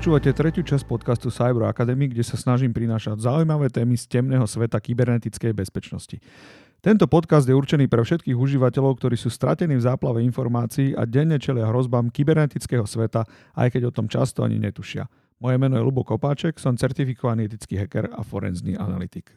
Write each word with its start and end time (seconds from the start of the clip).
Počúvate 0.00 0.32
tretiu 0.32 0.64
časť 0.64 0.88
podcastu 0.88 1.28
Cyber 1.28 1.68
Academy, 1.68 2.08
kde 2.08 2.24
sa 2.24 2.40
snažím 2.40 2.72
prinášať 2.72 3.20
zaujímavé 3.20 3.68
témy 3.68 4.00
z 4.00 4.08
temného 4.08 4.48
sveta 4.48 4.80
kybernetickej 4.80 5.52
bezpečnosti. 5.52 6.16
Tento 6.80 7.04
podcast 7.04 7.44
je 7.44 7.52
určený 7.52 7.84
pre 7.84 8.00
všetkých 8.00 8.32
užívateľov, 8.32 8.96
ktorí 8.96 9.20
sú 9.20 9.28
stratení 9.28 9.76
v 9.76 9.84
záplave 9.84 10.24
informácií 10.24 10.96
a 10.96 11.04
denne 11.04 11.36
čelia 11.36 11.68
hrozbám 11.68 12.08
kybernetického 12.08 12.88
sveta, 12.88 13.28
aj 13.52 13.76
keď 13.76 13.92
o 13.92 13.94
tom 14.00 14.08
často 14.08 14.40
ani 14.40 14.56
netušia. 14.56 15.04
Moje 15.36 15.60
meno 15.60 15.76
je 15.76 15.84
Lubo 15.84 16.00
Kopáček, 16.00 16.56
som 16.56 16.80
certifikovaný 16.80 17.52
etický 17.52 17.76
hacker 17.76 18.08
a 18.08 18.24
forenzný 18.24 18.80
analytik. 18.80 19.28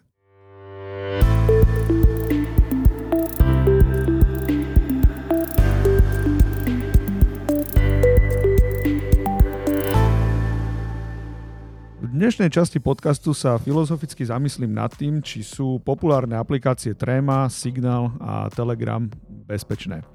Dnešnej 12.14 12.54
časti 12.54 12.78
podcastu 12.78 13.34
sa 13.34 13.58
filozoficky 13.58 14.22
zamyslím 14.22 14.70
nad 14.78 14.94
tým, 14.94 15.18
či 15.18 15.42
sú 15.42 15.82
populárne 15.82 16.38
aplikácie 16.38 16.94
Trema, 16.94 17.50
Signal 17.50 18.14
a 18.22 18.54
Telegram 18.54 19.10
bezpečné. 19.50 20.06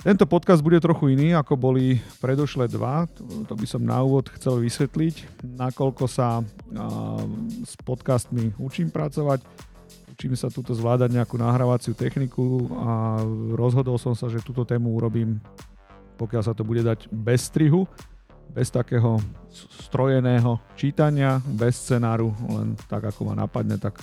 Tento 0.00 0.24
podcast 0.24 0.64
bude 0.64 0.80
trochu 0.80 1.12
iný, 1.12 1.36
ako 1.36 1.60
boli 1.60 2.00
predošlé 2.24 2.72
dva. 2.72 3.04
To 3.20 3.52
by 3.52 3.66
som 3.68 3.84
na 3.84 4.00
úvod 4.00 4.32
chcel 4.32 4.64
vysvetliť, 4.64 5.44
nakoľko 5.60 6.08
sa 6.08 6.40
s 7.68 7.76
podcastmi 7.84 8.56
učím 8.56 8.88
pracovať, 8.88 9.44
učím 10.16 10.32
sa 10.40 10.48
túto 10.48 10.72
zvládať 10.72 11.20
nejakú 11.20 11.36
nahrávaciu 11.36 11.92
techniku 11.92 12.64
a 12.80 13.20
rozhodol 13.52 14.00
som 14.00 14.16
sa, 14.16 14.32
že 14.32 14.40
túto 14.40 14.64
tému 14.64 14.96
urobím, 14.96 15.36
pokiaľ 16.16 16.42
sa 16.48 16.56
to 16.56 16.64
bude 16.64 16.80
dať 16.80 17.12
bez 17.12 17.52
strihu 17.52 17.84
bez 18.50 18.68
takého 18.70 19.22
strojeného 19.86 20.58
čítania, 20.74 21.42
bez 21.42 21.78
scenáru, 21.78 22.34
len 22.50 22.78
tak 22.86 23.10
ako 23.10 23.30
ma 23.30 23.34
napadne, 23.34 23.78
tak 23.78 23.98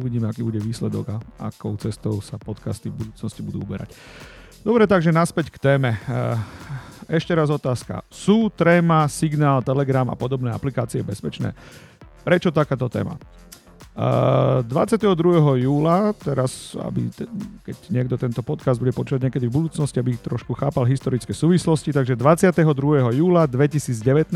uvidíme, 0.00 0.28
aký 0.28 0.44
bude 0.44 0.60
výsledok 0.60 1.16
a 1.16 1.16
akou 1.52 1.76
cestou 1.76 2.20
sa 2.20 2.36
podcasty 2.36 2.88
v 2.88 3.06
budúcnosti 3.06 3.40
budú 3.40 3.64
uberať. 3.64 3.92
Dobre, 4.62 4.86
takže 4.86 5.10
naspäť 5.10 5.50
k 5.50 5.58
téme. 5.58 5.98
E, 5.98 5.98
ešte 7.10 7.34
raz 7.34 7.50
otázka. 7.50 8.06
Sú 8.06 8.46
Trema, 8.46 9.10
Signál, 9.10 9.58
Telegram 9.66 10.06
a 10.06 10.14
podobné 10.14 10.54
aplikácie 10.54 11.02
bezpečné? 11.02 11.50
Prečo 12.22 12.54
takáto 12.54 12.86
téma? 12.86 13.18
22. 13.92 15.68
júla, 15.68 16.16
teraz, 16.16 16.72
aby 16.80 17.12
te, 17.12 17.28
keď 17.60 17.76
niekto 17.92 18.16
tento 18.16 18.40
podcast 18.40 18.80
bude 18.80 18.96
počuť 18.96 19.28
niekedy 19.28 19.44
v 19.52 19.56
budúcnosti, 19.60 20.00
aby 20.00 20.16
trošku 20.16 20.56
chápal 20.56 20.88
historické 20.88 21.36
súvislosti, 21.36 21.92
takže 21.92 22.16
22. 22.16 22.64
júla 23.12 23.44
2019 23.44 24.32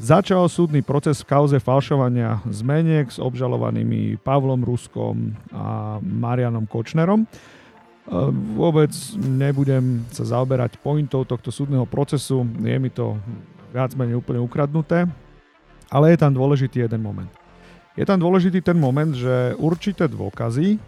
začal 0.00 0.48
súdny 0.48 0.80
proces 0.80 1.20
v 1.20 1.28
kauze 1.28 1.60
falšovania 1.60 2.40
zmeniek 2.48 3.12
s 3.12 3.20
obžalovanými 3.20 4.16
Pavlom 4.24 4.64
Ruskom 4.64 5.36
a 5.52 6.00
Marianom 6.00 6.64
Kočnerom. 6.64 7.28
Vôbec 8.56 8.90
nebudem 9.20 10.08
sa 10.08 10.24
zaoberať 10.24 10.80
pointou 10.80 11.28
tohto 11.28 11.52
súdneho 11.52 11.84
procesu, 11.84 12.48
je 12.64 12.76
mi 12.80 12.88
to 12.88 13.20
viac 13.76 13.92
menej 13.92 14.24
úplne 14.24 14.40
ukradnuté, 14.40 15.04
ale 15.92 16.16
je 16.16 16.18
tam 16.20 16.32
dôležitý 16.32 16.88
jeden 16.88 17.04
moment. 17.04 17.43
Je 17.94 18.02
tam 18.02 18.18
dôležitý 18.18 18.58
ten 18.58 18.74
moment, 18.74 19.14
že 19.14 19.54
určité 19.54 20.10
dôkazy 20.10 20.82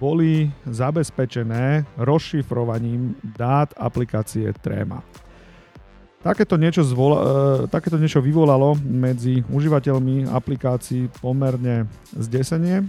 boli 0.00 0.48
zabezpečené 0.64 1.84
rozšifrovaním 2.00 3.20
dát 3.36 3.76
aplikácie 3.76 4.48
Trema. 4.64 5.04
Takéto 6.24 6.58
niečo, 6.58 6.82
zvola, 6.82 7.18
e, 7.22 7.26
takéto 7.70 8.02
niečo 8.02 8.18
vyvolalo 8.18 8.74
medzi 8.82 9.46
užívateľmi 9.46 10.26
aplikácií 10.26 11.06
pomerne 11.22 11.86
zdesenie. 12.18 12.82
E, 12.82 12.86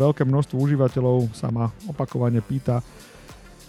veľké 0.00 0.24
množstvo 0.24 0.56
užívateľov 0.56 1.36
sa 1.36 1.52
ma 1.52 1.68
opakovane 1.84 2.40
pýta, 2.40 2.80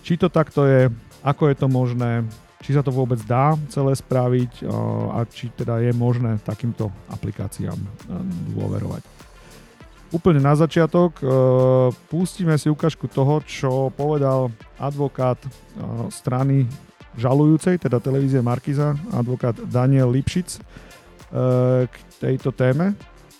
či 0.07 0.15
to 0.15 0.31
takto 0.31 0.63
je, 0.63 0.87
ako 1.19 1.51
je 1.51 1.55
to 1.59 1.67
možné, 1.67 2.23
či 2.61 2.77
sa 2.77 2.85
to 2.85 2.93
vôbec 2.93 3.17
dá 3.25 3.57
celé 3.73 3.97
spraviť 3.97 4.69
a 5.17 5.25
či 5.25 5.49
teda 5.49 5.81
je 5.81 5.91
možné 5.97 6.37
takýmto 6.45 6.93
aplikáciám 7.09 7.77
dôverovať. 8.53 9.01
Úplne 10.11 10.43
na 10.43 10.53
začiatok 10.53 11.17
pustíme 12.11 12.53
si 12.61 12.69
ukážku 12.69 13.09
toho, 13.09 13.41
čo 13.41 13.89
povedal 13.95 14.53
advokát 14.77 15.41
strany 16.13 16.69
žalujúcej, 17.17 17.81
teda 17.81 17.99
televízie 17.99 18.39
Markiza, 18.45 18.93
advokát 19.11 19.57
Daniel 19.67 20.11
Lipšic 20.13 20.61
k 21.87 21.95
tejto 22.19 22.51
téme. 22.51 22.93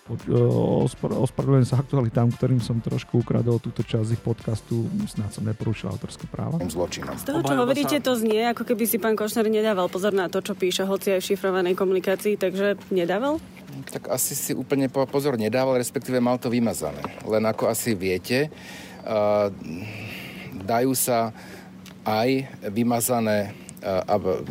Ospravedlňujem 0.10 1.70
sa 1.70 1.78
aktualitám, 1.78 2.34
ktorým 2.34 2.58
som 2.58 2.82
trošku 2.82 3.22
ukradol 3.22 3.62
túto 3.62 3.86
časť 3.86 4.18
ich 4.18 4.24
podcastu. 4.24 4.90
Snáď 5.06 5.30
som 5.38 5.46
neporušil 5.46 5.94
autorské 5.94 6.26
práva. 6.26 6.58
Zločinom. 6.66 7.14
Z 7.22 7.30
toho, 7.30 7.46
čo 7.46 7.54
hovoríte, 7.54 8.02
to 8.02 8.18
znie, 8.18 8.50
ako 8.50 8.66
keby 8.66 8.90
si 8.90 8.98
pán 8.98 9.14
Košner 9.14 9.46
nedával 9.46 9.94
pozor 9.94 10.10
na 10.10 10.26
to, 10.26 10.42
čo 10.42 10.58
píše, 10.58 10.90
hoci 10.90 11.14
aj 11.14 11.22
v 11.22 11.28
šifrovanej 11.32 11.78
komunikácii, 11.78 12.34
takže 12.34 12.82
nedával? 12.90 13.38
Tak 13.94 14.10
asi 14.10 14.34
si 14.34 14.52
úplne 14.58 14.90
pozor 14.90 15.38
nedával, 15.38 15.78
respektíve 15.78 16.18
mal 16.18 16.42
to 16.42 16.50
vymazané. 16.50 17.06
Len 17.22 17.46
ako 17.46 17.70
asi 17.70 17.94
viete, 17.94 18.50
uh, 19.06 19.54
dajú 20.66 20.98
sa 20.98 21.30
aj 22.02 22.50
vymazané 22.74 23.54
uh, 23.86 24.02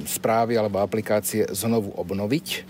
správy 0.07 0.55
alebo 0.55 0.79
aplikácie 0.79 1.51
znovu 1.51 1.91
obnoviť 1.99 2.70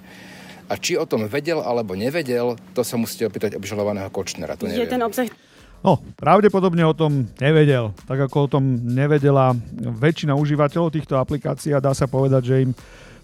a 0.70 0.78
či 0.78 0.94
o 0.94 1.02
tom 1.02 1.26
vedel 1.26 1.58
alebo 1.58 1.98
nevedel, 1.98 2.54
to 2.78 2.86
sa 2.86 2.94
musíte 2.94 3.26
opýtať 3.26 3.58
obžalovaného 3.58 4.06
Kočnera. 4.14 4.54
To 4.54 4.70
neviem. 4.70 4.86
ten 4.86 5.02
obsah 5.02 5.26
No, 5.80 5.96
pravdepodobne 6.20 6.84
o 6.84 6.92
tom 6.92 7.24
nevedel. 7.40 7.96
Tak 8.04 8.28
ako 8.28 8.36
o 8.44 8.50
tom 8.52 8.64
nevedela 8.84 9.56
väčšina 9.80 10.36
užívateľov 10.36 10.92
týchto 10.92 11.16
aplikácií 11.16 11.72
a 11.72 11.80
dá 11.80 11.96
sa 11.96 12.04
povedať, 12.04 12.42
že 12.44 12.56
im 12.68 12.72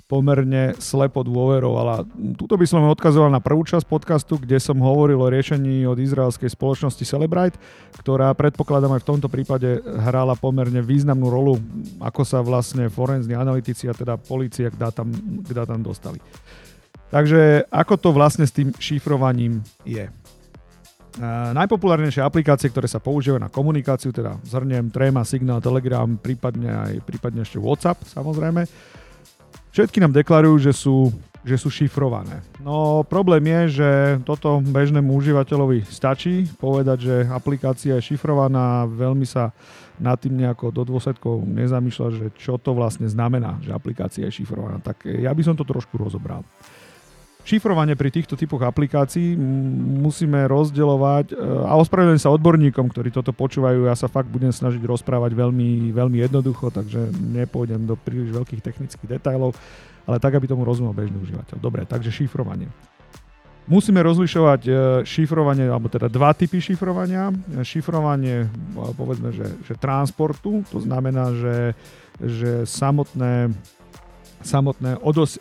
pomerne 0.06 0.72
slepo 0.78 1.26
dôverovala. 1.26 2.06
Tuto 2.38 2.54
by 2.54 2.64
som 2.64 2.86
odkazoval 2.86 3.26
na 3.26 3.42
prvú 3.42 3.66
časť 3.66 3.84
podcastu, 3.84 4.38
kde 4.38 4.56
som 4.62 4.78
hovoril 4.78 5.18
o 5.18 5.28
riešení 5.28 5.82
od 5.82 5.98
izraelskej 5.98 6.46
spoločnosti 6.46 7.02
Celebrite, 7.02 7.58
ktorá 7.98 8.30
predpokladám 8.38 8.94
aj 8.96 9.02
v 9.02 9.08
tomto 9.10 9.28
prípade 9.28 9.82
hrala 9.82 10.38
pomerne 10.38 10.78
významnú 10.78 11.26
rolu, 11.26 11.58
ako 11.98 12.22
sa 12.22 12.38
vlastne 12.38 12.86
forenzni 12.86 13.34
analytici 13.34 13.90
a 13.90 13.98
teda 13.98 14.14
policia 14.14 14.70
k 14.70 14.78
dátam, 14.78 15.10
k 15.42 15.50
dátam 15.50 15.82
dostali. 15.82 16.22
Takže 17.06 17.70
ako 17.70 17.94
to 17.96 18.08
vlastne 18.10 18.42
s 18.42 18.52
tým 18.52 18.74
šifrovaním 18.76 19.62
je? 19.86 20.10
Najpopulárnejšie 21.56 22.20
aplikácie, 22.20 22.68
ktoré 22.68 22.84
sa 22.84 23.00
používajú 23.00 23.40
na 23.40 23.48
komunikáciu, 23.48 24.12
teda 24.12 24.36
zhrniem 24.44 24.92
Trema, 24.92 25.24
Signal, 25.24 25.64
Telegram, 25.64 26.04
prípadne 26.20 26.68
aj 26.68 26.92
prípadne 27.08 27.40
ešte 27.40 27.56
WhatsApp 27.56 28.04
samozrejme, 28.04 28.68
všetky 29.72 29.96
nám 30.04 30.12
deklarujú, 30.12 30.68
že 30.68 30.76
sú, 30.76 31.08
že 31.40 31.56
sú 31.56 31.72
šifrované. 31.72 32.44
No 32.60 33.00
problém 33.00 33.48
je, 33.48 33.80
že 33.80 33.90
toto 34.28 34.60
bežnému 34.60 35.08
užívateľovi 35.16 35.88
stačí 35.88 36.52
povedať, 36.60 36.98
že 37.08 37.16
aplikácia 37.32 37.96
je 37.96 38.12
šifrovaná 38.12 38.84
veľmi 38.84 39.24
sa 39.24 39.56
nad 39.96 40.20
tým 40.20 40.36
nejako 40.36 40.68
do 40.68 40.84
dôsledkov 40.84 41.48
nezamýšľa, 41.48 42.08
že 42.12 42.26
čo 42.36 42.60
to 42.60 42.76
vlastne 42.76 43.08
znamená, 43.08 43.56
že 43.64 43.72
aplikácia 43.72 44.28
je 44.28 44.44
šifrovaná. 44.44 44.84
Tak 44.84 45.08
ja 45.08 45.32
by 45.32 45.40
som 45.40 45.56
to 45.56 45.64
trošku 45.64 45.96
rozobral. 45.96 46.44
Šifrovanie 47.46 47.94
pri 47.94 48.10
týchto 48.10 48.34
typoch 48.34 48.58
aplikácií 48.66 49.38
musíme 50.02 50.50
rozdeľovať 50.50 51.30
e, 51.30 51.34
a 51.38 51.78
ospravedlňujem 51.78 52.18
sa 52.26 52.34
odborníkom, 52.34 52.90
ktorí 52.90 53.14
toto 53.14 53.30
počúvajú. 53.30 53.86
Ja 53.86 53.94
sa 53.94 54.10
fakt 54.10 54.26
budem 54.26 54.50
snažiť 54.50 54.82
rozprávať 54.82 55.30
veľmi, 55.30 55.94
veľmi 55.94 56.18
jednoducho, 56.26 56.74
takže 56.74 57.06
nepôjdem 57.14 57.86
do 57.86 57.94
príliš 57.94 58.34
veľkých 58.34 58.66
technických 58.66 59.22
detailov, 59.22 59.54
ale 60.10 60.18
tak, 60.18 60.34
aby 60.34 60.50
tomu 60.50 60.66
rozumel 60.66 60.90
bežný 60.90 61.22
užívateľ. 61.22 61.62
Dobre, 61.62 61.86
takže 61.86 62.10
šifrovanie. 62.10 62.66
Musíme 63.70 64.02
rozlišovať 64.02 64.60
e, 64.66 64.70
šifrovanie, 65.06 65.70
alebo 65.70 65.86
teda 65.86 66.10
dva 66.10 66.34
typy 66.34 66.58
šifrovania. 66.58 67.30
Šifrovanie, 67.62 68.50
povedzme, 68.74 69.30
že, 69.30 69.54
že 69.62 69.78
transportu, 69.78 70.66
to 70.66 70.82
znamená, 70.82 71.30
že, 71.30 71.78
že 72.18 72.66
samotné 72.66 73.54
samotné, 74.42 75.00
odos, 75.00 75.40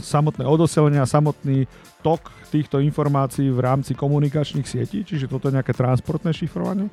samotné 0.00 0.44
odoselenie 0.46 1.00
a 1.00 1.08
samotný 1.08 1.68
tok 2.00 2.30
týchto 2.48 2.78
informácií 2.78 3.50
v 3.50 3.60
rámci 3.60 3.92
komunikačných 3.92 4.64
sietí, 4.64 5.02
čiže 5.02 5.26
toto 5.26 5.50
je 5.50 5.56
nejaké 5.58 5.74
transportné 5.74 6.30
šifrovanie. 6.32 6.88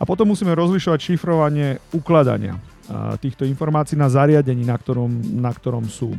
A 0.00 0.02
potom 0.02 0.26
musíme 0.32 0.56
rozlišovať 0.56 1.14
šifrovanie 1.14 1.78
ukladania 1.94 2.58
týchto 3.22 3.46
informácií 3.46 3.96
na 3.96 4.10
zariadení, 4.10 4.66
na 4.66 4.76
ktorom, 4.76 5.08
na 5.38 5.52
ktorom 5.54 5.86
sú. 5.86 6.12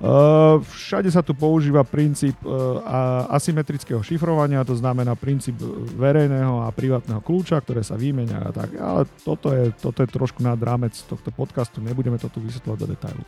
Eh, 0.00 0.54
všade 0.64 1.12
sa 1.12 1.20
tu 1.20 1.36
používa 1.36 1.84
princíp 1.84 2.32
eh, 2.40 2.48
asymetrického 3.36 4.00
šifrovania, 4.00 4.64
to 4.64 4.72
znamená 4.72 5.12
princíp 5.12 5.60
verejného 5.92 6.64
a 6.64 6.72
privátneho 6.72 7.20
kľúča, 7.20 7.60
ktoré 7.60 7.84
sa 7.84 8.00
vymenia 8.00 8.40
a 8.40 8.48
tak. 8.48 8.80
Ale 8.80 9.04
toto 9.20 9.52
je, 9.52 9.68
toto 9.76 10.00
je 10.00 10.08
trošku 10.08 10.40
nad 10.40 10.56
rámec 10.56 10.96
tohto 11.04 11.28
podcastu, 11.28 11.84
nebudeme 11.84 12.16
to 12.16 12.32
tu 12.32 12.40
vysvetľovať 12.40 12.78
do 12.80 12.88
detailu. 12.96 13.24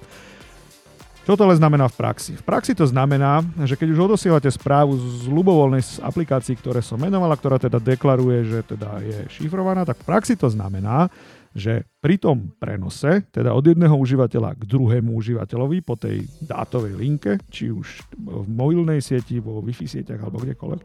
Čo 1.22 1.36
to 1.36 1.44
ale 1.44 1.60
znamená 1.60 1.92
v 1.92 1.96
praxi? 2.00 2.32
V 2.40 2.42
praxi 2.42 2.72
to 2.72 2.88
znamená, 2.88 3.44
že 3.68 3.76
keď 3.76 3.92
už 3.92 4.08
odosielate 4.08 4.48
správu 4.48 4.96
z 4.96 5.28
ľubovoľnej 5.28 6.02
aplikácií, 6.02 6.56
ktoré 6.56 6.80
som 6.80 6.98
menovala, 6.98 7.36
ktorá 7.36 7.60
teda 7.60 7.78
deklaruje, 7.78 8.48
že 8.48 8.58
teda 8.64 8.98
je 9.04 9.18
šifrovaná, 9.28 9.84
tak 9.84 10.02
v 10.02 10.08
praxi 10.08 10.34
to 10.34 10.48
znamená, 10.48 11.12
že 11.52 11.84
pri 12.00 12.16
tom 12.16 12.56
prenose, 12.56 13.28
teda 13.28 13.52
od 13.52 13.64
jedného 13.64 13.92
užívateľa 13.92 14.56
k 14.56 14.62
druhému 14.64 15.12
užívateľovi 15.12 15.78
po 15.84 16.00
tej 16.00 16.24
dátovej 16.40 16.96
linke, 16.96 17.36
či 17.52 17.68
už 17.68 18.08
v 18.16 18.48
mobilnej 18.48 19.04
sieti, 19.04 19.36
vo 19.36 19.60
Wi-Fi 19.60 19.84
sieťach 19.84 20.20
alebo 20.20 20.40
kdekoľvek, 20.40 20.80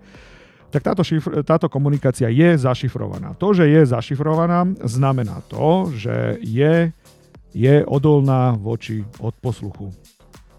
tak 0.67 0.83
táto, 0.83 0.99
šifr, 0.99 1.47
táto 1.47 1.71
komunikácia 1.71 2.27
je 2.27 2.59
zašifrovaná. 2.59 3.31
To, 3.39 3.55
že 3.55 3.71
je 3.71 3.87
zašifrovaná, 3.87 4.67
znamená 4.83 5.39
to, 5.47 5.87
že 5.95 6.43
je, 6.43 6.91
je 7.55 7.75
odolná 7.87 8.51
voči 8.59 9.07
odposluchu. 9.23 9.95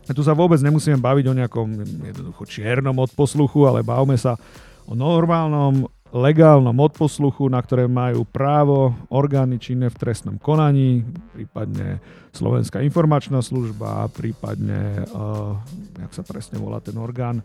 A 0.08 0.16
tu 0.16 0.24
sa 0.24 0.32
vôbec 0.32 0.56
nemusíme 0.64 0.96
baviť 0.96 1.24
o 1.28 1.36
nejakom 1.36 1.68
jednoducho 2.00 2.48
čiernom 2.48 2.96
odposluchu, 2.96 3.68
ale 3.68 3.84
bavme 3.84 4.16
sa 4.16 4.40
o 4.88 4.96
normálnom, 4.96 5.84
legálnom 6.12 6.72
odposluchu, 6.72 7.52
na 7.52 7.60
ktoré 7.60 7.84
majú 7.84 8.24
právo 8.24 8.96
orgány 9.12 9.60
činné 9.60 9.92
v 9.92 10.00
trestnom 10.00 10.40
konaní, 10.40 11.04
prípadne 11.36 12.00
Slovenská 12.32 12.80
informačná 12.80 13.44
služba, 13.44 14.08
prípadne, 14.12 15.04
uh, 15.12 15.58
jak 16.00 16.12
sa 16.12 16.22
presne 16.24 16.56
volá 16.56 16.80
ten 16.80 16.96
orgán, 16.96 17.44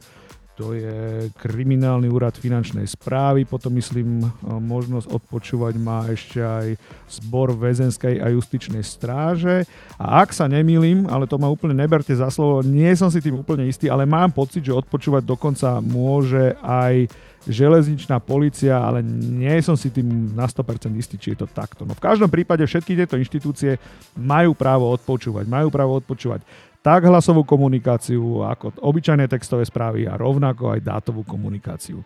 to 0.53 0.77
je 0.77 1.29
kriminálny 1.41 2.05
úrad 2.13 2.37
finančnej 2.37 2.85
správy, 2.85 3.41
potom 3.49 3.73
myslím 3.73 4.21
možnosť 4.45 5.09
odpočúvať 5.09 5.73
má 5.81 6.05
ešte 6.13 6.45
aj 6.45 6.77
zbor 7.09 7.57
väzenskej 7.57 8.21
a 8.21 8.29
justičnej 8.29 8.85
stráže. 8.85 9.65
A 9.97 10.21
ak 10.21 10.29
sa 10.29 10.45
nemýlim, 10.45 11.09
ale 11.09 11.25
to 11.25 11.41
ma 11.41 11.49
úplne 11.49 11.73
neberte 11.73 12.13
za 12.13 12.29
slovo, 12.29 12.61
nie 12.61 12.93
som 12.93 13.09
si 13.09 13.17
tým 13.17 13.41
úplne 13.41 13.65
istý, 13.65 13.89
ale 13.89 14.05
mám 14.05 14.29
pocit, 14.29 14.61
že 14.61 14.77
odpočúvať 14.77 15.25
dokonca 15.25 15.81
môže 15.81 16.53
aj 16.61 17.09
železničná 17.43 18.23
policia, 18.23 18.79
ale 18.79 19.03
nie 19.03 19.57
som 19.59 19.75
si 19.75 19.91
tým 19.91 20.31
na 20.31 20.47
100% 20.47 20.95
istý, 20.95 21.19
či 21.19 21.35
je 21.35 21.43
to 21.43 21.47
takto. 21.49 21.83
No 21.83 21.91
v 21.91 22.03
každom 22.03 22.31
prípade 22.31 22.63
všetky 22.63 22.95
tieto 22.95 23.19
inštitúcie 23.19 23.75
majú 24.15 24.55
právo 24.55 24.87
odpočúvať. 24.95 25.43
Majú 25.49 25.67
právo 25.67 25.99
odpočúvať 25.99 26.39
tak 26.83 27.07
hlasovú 27.07 27.47
komunikáciu, 27.47 28.43
ako 28.43 28.75
obyčajné 28.83 29.31
textové 29.31 29.63
správy 29.63 30.03
a 30.03 30.19
rovnako 30.19 30.75
aj 30.75 30.83
dátovú 30.83 31.23
komunikáciu. 31.23 32.03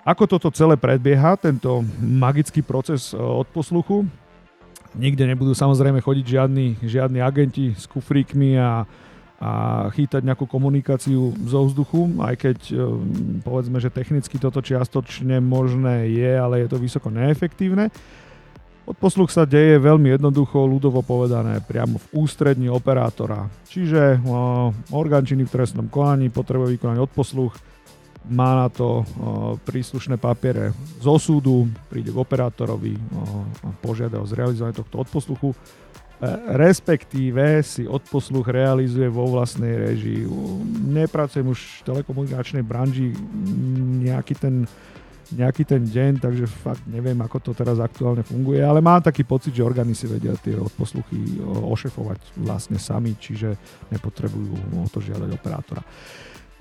Ako 0.00 0.24
toto 0.24 0.48
celé 0.48 0.80
predbieha, 0.80 1.36
tento 1.36 1.84
magický 2.00 2.64
proces 2.64 3.12
e, 3.12 3.20
odposluchu? 3.20 4.08
Nikde 4.96 5.28
nebudú 5.28 5.52
samozrejme 5.52 6.00
chodiť 6.00 6.24
žiadni, 6.24 6.80
žiadni 6.80 7.20
agenti 7.20 7.76
s 7.76 7.84
kufríkmi 7.84 8.56
a, 8.56 8.88
a 9.36 9.50
chýtať 9.92 10.24
nejakú 10.24 10.48
komunikáciu 10.48 11.36
zo 11.44 11.68
vzduchu, 11.68 12.24
aj 12.24 12.34
keď 12.40 12.58
e, 12.72 12.76
povedzme, 13.44 13.76
že 13.76 13.92
technicky 13.92 14.40
toto 14.40 14.64
čiastočne 14.64 15.44
možné 15.44 16.08
je, 16.08 16.32
ale 16.32 16.64
je 16.64 16.68
to 16.72 16.80
vysoko 16.80 17.12
neefektívne. 17.12 17.92
Odposluch 18.88 19.28
sa 19.28 19.44
deje 19.44 19.76
veľmi 19.76 20.16
jednoducho, 20.16 20.64
ľudovo 20.64 21.04
povedané, 21.04 21.60
priamo 21.60 22.00
v 22.00 22.24
ústrední 22.24 22.72
operátora. 22.72 23.52
Čiže 23.68 24.16
uh, 24.16 24.72
orgán 24.96 25.28
činný 25.28 25.44
v 25.44 25.60
trestnom 25.60 25.92
konaní 25.92 26.32
potrebuje 26.32 26.80
vykonať 26.80 26.96
odposluch, 26.96 27.52
má 28.32 28.64
na 28.64 28.68
to 28.72 29.04
uh, 29.04 29.04
príslušné 29.68 30.16
papiere 30.16 30.72
z 31.04 31.06
osúdu, 31.06 31.68
príde 31.92 32.08
k 32.08 32.16
operátorovi 32.16 32.96
uh, 32.96 33.68
a 33.68 33.76
požiada 33.84 34.24
o 34.24 34.28
zrealizovanie 34.28 34.80
tohto 34.80 35.04
odposluchu, 35.04 35.52
respektíve 36.50 37.62
si 37.62 37.86
odposluch 37.86 38.50
realizuje 38.50 39.06
vo 39.06 39.30
vlastnej 39.30 39.70
režii. 39.78 40.26
Nepracujem 40.90 41.46
už 41.46 41.60
v 41.62 41.84
telekomunikačnej 41.86 42.66
branži 42.66 43.14
nejaký 44.02 44.34
ten 44.34 44.66
nejaký 45.34 45.62
ten 45.68 45.84
deň, 45.84 46.24
takže 46.24 46.48
fakt 46.48 46.84
neviem, 46.88 47.16
ako 47.20 47.40
to 47.40 47.50
teraz 47.52 47.76
aktuálne 47.76 48.24
funguje, 48.24 48.64
ale 48.64 48.80
mám 48.80 49.04
taký 49.04 49.24
pocit, 49.28 49.52
že 49.52 49.66
orgány 49.66 49.92
si 49.92 50.08
vedia 50.08 50.32
tie 50.40 50.56
odposluchy 50.56 51.40
ošefovať 51.44 52.40
vlastne 52.40 52.80
sami, 52.80 53.12
čiže 53.16 53.52
nepotrebujú 53.92 54.80
o 54.80 54.88
to 54.88 55.04
žiadať 55.04 55.30
operátora. 55.32 55.84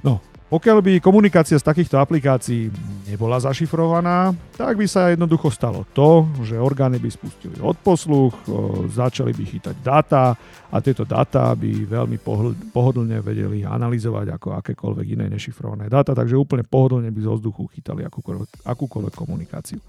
No, 0.04 0.20
pokiaľ 0.48 0.80
by 0.80 0.94
komunikácia 1.04 1.60
z 1.60 1.68
takýchto 1.68 2.00
aplikácií 2.00 2.72
nebola 3.12 3.36
zašifrovaná, 3.36 4.32
tak 4.56 4.80
by 4.80 4.88
sa 4.88 5.12
jednoducho 5.12 5.52
stalo 5.52 5.84
to, 5.92 6.24
že 6.48 6.56
orgány 6.56 7.04
by 7.04 7.12
spustili 7.12 7.60
odposluch, 7.60 8.32
začali 8.88 9.36
by 9.36 9.44
chytať 9.44 9.76
dáta 9.84 10.40
a 10.72 10.78
tieto 10.80 11.04
dáta 11.04 11.52
by 11.52 11.92
veľmi 11.92 12.24
pohodlne 12.72 13.20
vedeli 13.20 13.68
analyzovať 13.68 14.40
ako 14.40 14.48
akékoľvek 14.64 15.20
iné 15.20 15.26
nešifrované 15.28 15.92
dáta, 15.92 16.16
takže 16.16 16.40
úplne 16.40 16.64
pohodlne 16.64 17.12
by 17.12 17.20
zo 17.20 17.36
vzduchu 17.36 17.68
chytali 17.76 18.08
akúkoľvek, 18.08 18.64
akúkoľvek 18.64 19.14
komunikáciu. 19.20 19.84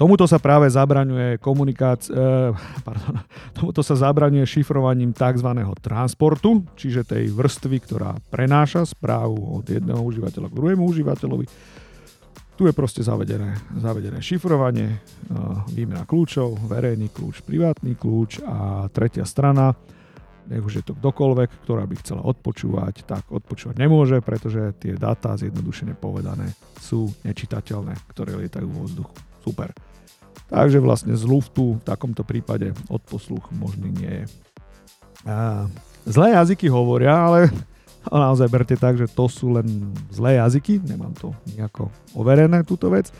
Tomuto 0.00 0.24
sa 0.24 0.40
práve 0.40 0.64
zabraňuje 0.64 1.36
komunikácia, 1.44 2.16
eh, 2.16 2.56
pardon, 2.88 3.20
tomuto 3.52 3.84
sa 3.84 3.92
zabraňuje 3.92 4.48
šifrovaním 4.48 5.12
tzv. 5.12 5.52
transportu, 5.76 6.64
čiže 6.72 7.04
tej 7.04 7.28
vrstvy, 7.28 7.76
ktorá 7.84 8.16
prenáša 8.32 8.88
správu 8.88 9.60
od 9.60 9.68
jedného 9.68 10.00
užívateľa 10.00 10.48
k 10.48 10.56
druhému 10.56 10.88
užívateľovi. 10.88 11.44
Tu 12.56 12.62
je 12.64 12.72
proste 12.72 13.04
zavedené, 13.04 13.60
zavedené 13.76 14.24
šifrovanie, 14.24 14.88
eh, 14.88 15.00
výmena 15.68 16.08
kľúčov, 16.08 16.56
verejný 16.64 17.12
kľúč, 17.12 17.44
privátny 17.44 17.92
kľúč 17.92 18.40
a 18.40 18.88
tretia 18.88 19.28
strana, 19.28 19.76
nech 20.48 20.64
už 20.64 20.80
je 20.80 20.84
to 20.88 20.96
kdokoľvek, 20.96 21.68
ktorá 21.68 21.84
by 21.84 21.94
chcela 22.00 22.24
odpočúvať, 22.24 23.04
tak 23.04 23.28
odpočúvať 23.28 23.76
nemôže, 23.76 24.24
pretože 24.24 24.72
tie 24.80 24.96
dáta 24.96 25.36
zjednodušene 25.36 25.92
povedané 25.92 26.56
sú 26.80 27.12
nečitateľné, 27.20 28.00
ktoré 28.08 28.40
lietajú 28.40 28.64
vo 28.64 28.88
vzduchu. 28.88 29.14
Super. 29.44 29.89
Takže 30.50 30.82
vlastne 30.82 31.14
z 31.14 31.22
luftu 31.22 31.78
v 31.78 31.86
takomto 31.86 32.26
prípade 32.26 32.74
odposluch 32.90 33.46
možný 33.54 33.94
nie 33.94 34.12
je. 34.22 34.24
A 35.30 35.70
zlé 36.02 36.34
jazyky 36.34 36.66
hovoria, 36.66 37.14
ale 37.14 37.54
naozaj 38.10 38.50
berte 38.50 38.74
tak, 38.74 38.98
že 38.98 39.06
to 39.06 39.30
sú 39.30 39.54
len 39.54 39.94
zlé 40.10 40.42
jazyky, 40.42 40.82
nemám 40.82 41.14
to 41.14 41.30
nejako 41.54 41.86
overené 42.18 42.66
túto 42.66 42.90
vec, 42.90 43.14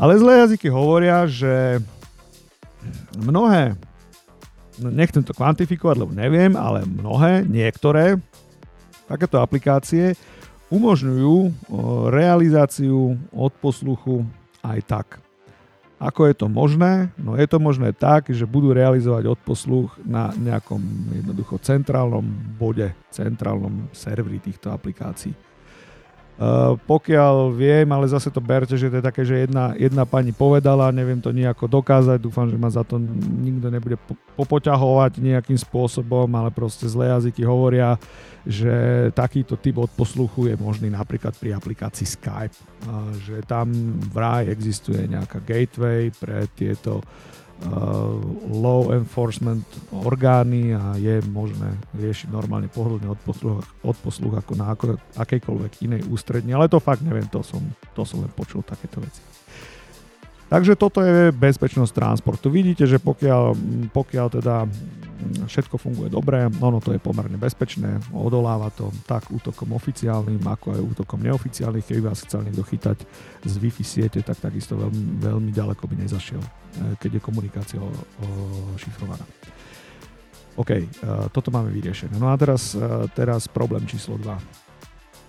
ale 0.00 0.16
zlé 0.16 0.48
jazyky 0.48 0.72
hovoria, 0.72 1.28
že 1.28 1.80
mnohé, 3.20 3.76
no 4.80 4.88
nechcem 4.88 5.24
to 5.24 5.36
kvantifikovať, 5.36 5.96
lebo 5.96 6.12
neviem, 6.16 6.56
ale 6.56 6.88
mnohé, 6.88 7.44
niektoré 7.44 8.16
takéto 9.04 9.38
aplikácie 9.40 10.16
umožňujú 10.68 11.68
realizáciu 12.10 13.14
odposluchu 13.30 14.26
aj 14.66 14.80
tak. 14.84 15.06
Ako 15.96 16.28
je 16.28 16.34
to 16.36 16.46
možné? 16.52 17.08
No 17.16 17.40
je 17.40 17.48
to 17.48 17.56
možné 17.56 17.96
tak, 17.96 18.28
že 18.28 18.44
budú 18.44 18.76
realizovať 18.76 19.32
odposluch 19.32 19.96
na 20.04 20.28
nejakom 20.36 20.80
jednoducho 21.24 21.56
centrálnom 21.56 22.26
bode, 22.60 22.92
centrálnom 23.08 23.88
serveri 23.96 24.36
týchto 24.36 24.68
aplikácií. 24.68 25.32
Uh, 26.36 26.76
pokiaľ 26.84 27.48
viem, 27.56 27.88
ale 27.88 28.12
zase 28.12 28.28
to 28.28 28.44
berte, 28.44 28.76
že 28.76 28.92
to 28.92 29.00
je 29.00 29.04
také, 29.08 29.24
že 29.24 29.48
jedna, 29.48 29.72
jedna 29.72 30.04
pani 30.04 30.36
povedala, 30.36 30.92
neviem 30.92 31.16
to 31.16 31.32
nejako 31.32 31.64
dokázať, 31.64 32.20
dúfam, 32.20 32.44
že 32.44 32.60
ma 32.60 32.68
za 32.68 32.84
to 32.84 33.00
nikto 33.40 33.72
nebude 33.72 33.96
popoťahovať 34.36 35.16
nejakým 35.16 35.56
spôsobom, 35.56 36.28
ale 36.36 36.52
proste 36.52 36.84
zlé 36.92 37.08
jazyky 37.08 37.40
hovoria, 37.40 37.96
že 38.44 39.08
takýto 39.16 39.56
typ 39.56 39.80
odposluchu 39.80 40.52
je 40.52 40.60
možný 40.60 40.92
napríklad 40.92 41.32
pri 41.40 41.56
aplikácii 41.56 42.04
Skype, 42.04 42.52
uh, 42.84 43.16
že 43.24 43.40
tam 43.48 43.72
vraj 44.12 44.52
existuje 44.52 45.08
nejaká 45.08 45.40
gateway 45.40 46.12
pre 46.12 46.44
tieto 46.52 47.00
Uh, 47.00 47.36
law 48.52 48.92
enforcement 48.92 49.64
orgány 49.90 50.76
a 50.76 50.94
je 51.00 51.24
možné 51.32 51.72
riešiť 51.96 52.28
normálne 52.28 52.68
pohodlne 52.68 53.08
odposluch, 53.08 53.64
odposluch 53.80 54.34
ako 54.36 54.52
na 54.54 54.66
ako, 54.76 55.00
akejkoľvek 55.16 55.72
inej 55.88 56.02
ústredne, 56.12 56.52
ale 56.52 56.68
to 56.68 56.76
fakt 56.76 57.00
neviem, 57.00 57.24
to 57.32 57.40
som, 57.40 57.64
to 57.96 58.04
som 58.04 58.20
len 58.20 58.32
počul 58.36 58.60
takéto 58.60 59.00
veci. 59.00 59.24
Takže 60.46 60.78
toto 60.78 61.02
je 61.02 61.34
bezpečnosť 61.34 61.90
transportu. 61.90 62.46
Vidíte, 62.54 62.86
že 62.86 63.02
pokiaľ, 63.02 63.58
pokiaľ 63.90 64.26
teda 64.38 64.70
všetko 65.46 65.76
funguje 65.80 66.08
dobre, 66.12 66.48
ono 66.60 66.78
to 66.78 66.92
je 66.92 67.00
pomerne 67.00 67.40
bezpečné, 67.40 68.12
odoláva 68.12 68.68
to 68.72 68.92
tak 69.08 69.28
útokom 69.32 69.72
oficiálnym, 69.72 70.40
ako 70.44 70.76
aj 70.76 70.80
útokom 70.82 71.20
neoficiálnym. 71.24 71.82
Keby 71.82 72.00
vás 72.04 72.24
chcel 72.24 72.44
niekto 72.44 72.66
chytať 72.66 72.98
z 73.44 73.54
Wi-Fi 73.56 73.84
siete, 73.84 74.20
tak 74.20 74.38
takisto 74.40 74.76
veľmi, 74.76 75.20
veľmi 75.20 75.50
ďaleko 75.52 75.82
by 75.88 75.94
nezašiel, 76.04 76.42
e, 76.42 76.50
keď 77.00 77.18
je 77.18 77.20
komunikácia 77.22 77.80
o, 77.80 77.88
šifrovaná. 78.76 79.24
OK, 80.56 80.72
uh, 80.72 81.28
toto 81.28 81.52
máme 81.52 81.68
vyriešené. 81.68 82.16
No 82.16 82.32
a 82.32 82.34
teraz, 82.40 82.72
uh, 82.72 83.04
teraz 83.12 83.44
problém 83.44 83.84
číslo 83.84 84.16
2 84.16 84.65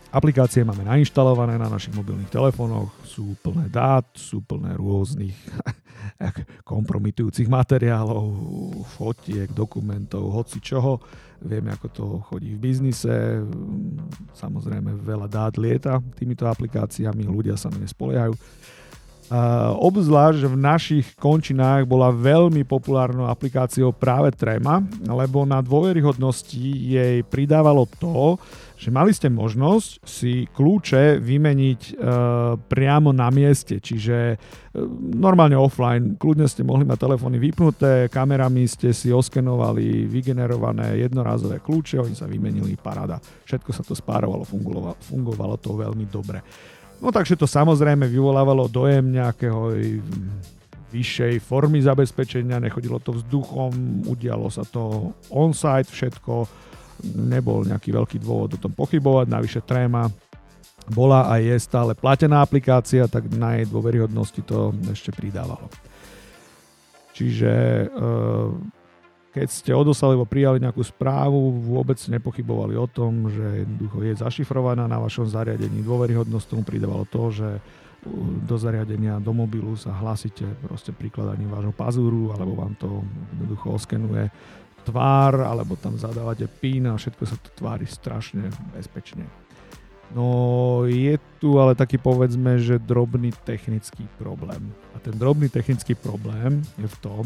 Aplikácie 0.08 0.64
máme 0.64 0.88
nainštalované 0.88 1.60
na 1.60 1.68
našich 1.68 1.92
mobilných 1.92 2.32
telefónoch, 2.32 2.96
sú 3.04 3.36
plné 3.44 3.68
dát, 3.68 4.08
sú 4.16 4.40
plné 4.40 4.72
rôznych 4.80 5.36
kompromitujúcich 6.72 7.52
materiálov, 7.52 8.24
fotiek, 8.96 9.52
dokumentov, 9.52 10.32
hoci 10.32 10.64
čoho. 10.64 11.04
Vieme, 11.44 11.76
ako 11.76 11.88
to 11.92 12.06
chodí 12.24 12.56
v 12.56 12.64
biznise. 12.72 13.44
Samozrejme, 14.32 14.96
veľa 14.96 15.28
dát 15.28 15.60
lieta 15.60 16.00
týmito 16.16 16.48
aplikáciami, 16.48 17.28
ľudia 17.28 17.60
sa 17.60 17.68
na 17.68 17.84
ne 17.84 17.88
spoliehajú. 17.92 18.32
Uh, 19.28 19.76
obzvlášť 19.84 20.48
v 20.48 20.56
našich 20.56 21.08
končinách 21.20 21.84
bola 21.84 22.16
veľmi 22.16 22.64
populárnou 22.64 23.28
aplikáciou 23.28 23.92
práve 23.92 24.32
Trema, 24.32 24.80
lebo 25.04 25.44
na 25.44 25.60
dôveryhodnosti 25.60 26.56
jej 26.72 27.28
pridávalo 27.28 27.84
to, 28.00 28.40
že 28.80 28.88
mali 28.88 29.12
ste 29.12 29.28
možnosť 29.28 30.08
si 30.08 30.48
kľúče 30.48 31.20
vymeniť 31.20 31.82
uh, 32.00 32.56
priamo 32.72 33.12
na 33.12 33.28
mieste, 33.28 33.84
čiže 33.84 34.40
uh, 34.40 34.88
normálne 35.12 35.60
offline, 35.60 36.16
kľudne 36.16 36.48
ste 36.48 36.64
mohli 36.64 36.88
mať 36.88 36.96
telefóny 36.96 37.36
vypnuté, 37.36 38.08
kamerami 38.08 38.64
ste 38.64 38.96
si 38.96 39.12
oskenovali 39.12 40.08
vygenerované 40.08 41.04
jednorázové 41.04 41.60
kľúče, 41.60 42.00
oni 42.00 42.16
sa 42.16 42.32
vymenili, 42.32 42.80
paráda. 42.80 43.20
Všetko 43.44 43.76
sa 43.76 43.84
to 43.84 43.92
spárovalo, 43.92 44.48
fungovalo, 44.48 44.96
fungovalo 45.04 45.60
to 45.60 45.76
veľmi 45.76 46.08
dobre. 46.08 46.40
No 46.98 47.14
takže 47.14 47.38
to 47.38 47.46
samozrejme 47.46 48.10
vyvolávalo 48.10 48.66
dojem 48.66 49.14
nejakého 49.14 49.78
vyššej 50.90 51.44
formy 51.44 51.84
zabezpečenia, 51.84 52.64
nechodilo 52.64 52.98
to 52.98 53.14
vzduchom, 53.14 54.04
udialo 54.08 54.50
sa 54.50 54.66
to 54.66 55.14
on-site 55.30 55.92
všetko, 55.92 56.48
nebol 57.14 57.62
nejaký 57.68 57.94
veľký 57.94 58.18
dôvod 58.18 58.58
o 58.58 58.62
tom 58.62 58.74
pochybovať, 58.74 59.28
navyše 59.30 59.62
tréma 59.62 60.10
bola 60.88 61.28
a 61.28 61.38
je 61.44 61.54
stále 61.60 61.92
platená 61.94 62.40
aplikácia, 62.40 63.06
tak 63.12 63.28
na 63.36 63.60
jej 63.60 63.68
dôveryhodnosti 63.68 64.42
to 64.48 64.72
ešte 64.88 65.12
pridávalo. 65.12 65.68
Čiže 67.12 67.52
keď 69.38 69.50
ste 69.54 69.72
odoslali 69.78 70.18
alebo 70.18 70.26
prijali 70.26 70.58
nejakú 70.58 70.82
správu, 70.82 71.62
vôbec 71.62 72.02
nepochybovali 72.10 72.74
o 72.74 72.90
tom, 72.90 73.30
že 73.30 73.62
jednoducho 73.62 73.98
je 74.02 74.14
zašifrovaná 74.18 74.90
na 74.90 74.98
vašom 74.98 75.30
zariadení. 75.30 75.86
Dôveryhodnosť 75.86 76.46
tomu 76.50 76.66
pridávalo 76.66 77.06
to, 77.06 77.30
že 77.30 77.50
do 78.50 78.56
zariadenia, 78.58 79.22
do 79.22 79.30
mobilu 79.38 79.78
sa 79.78 79.94
hlasíte 79.94 80.46
proste 80.66 80.90
prikladaním 80.90 81.54
vášho 81.54 81.74
pazúru, 81.76 82.34
alebo 82.34 82.58
vám 82.58 82.74
to 82.82 83.06
jednoducho 83.38 83.78
oskenuje 83.78 84.26
tvár, 84.90 85.46
alebo 85.46 85.78
tam 85.78 86.00
zadávate 86.00 86.48
PIN 86.48 86.90
a 86.90 86.98
všetko 86.98 87.24
sa 87.28 87.38
to 87.38 87.50
tvári 87.54 87.86
strašne 87.86 88.50
bezpečne. 88.74 89.28
No 90.16 90.88
je 90.88 91.20
tu 91.44 91.60
ale 91.60 91.76
taký 91.76 92.00
povedzme, 92.00 92.56
že 92.64 92.80
drobný 92.80 93.36
technický 93.44 94.08
problém. 94.16 94.72
A 94.96 95.04
ten 95.04 95.12
drobný 95.12 95.52
technický 95.52 96.00
problém 96.00 96.64
je 96.80 96.88
v 96.88 96.98
tom, 97.04 97.24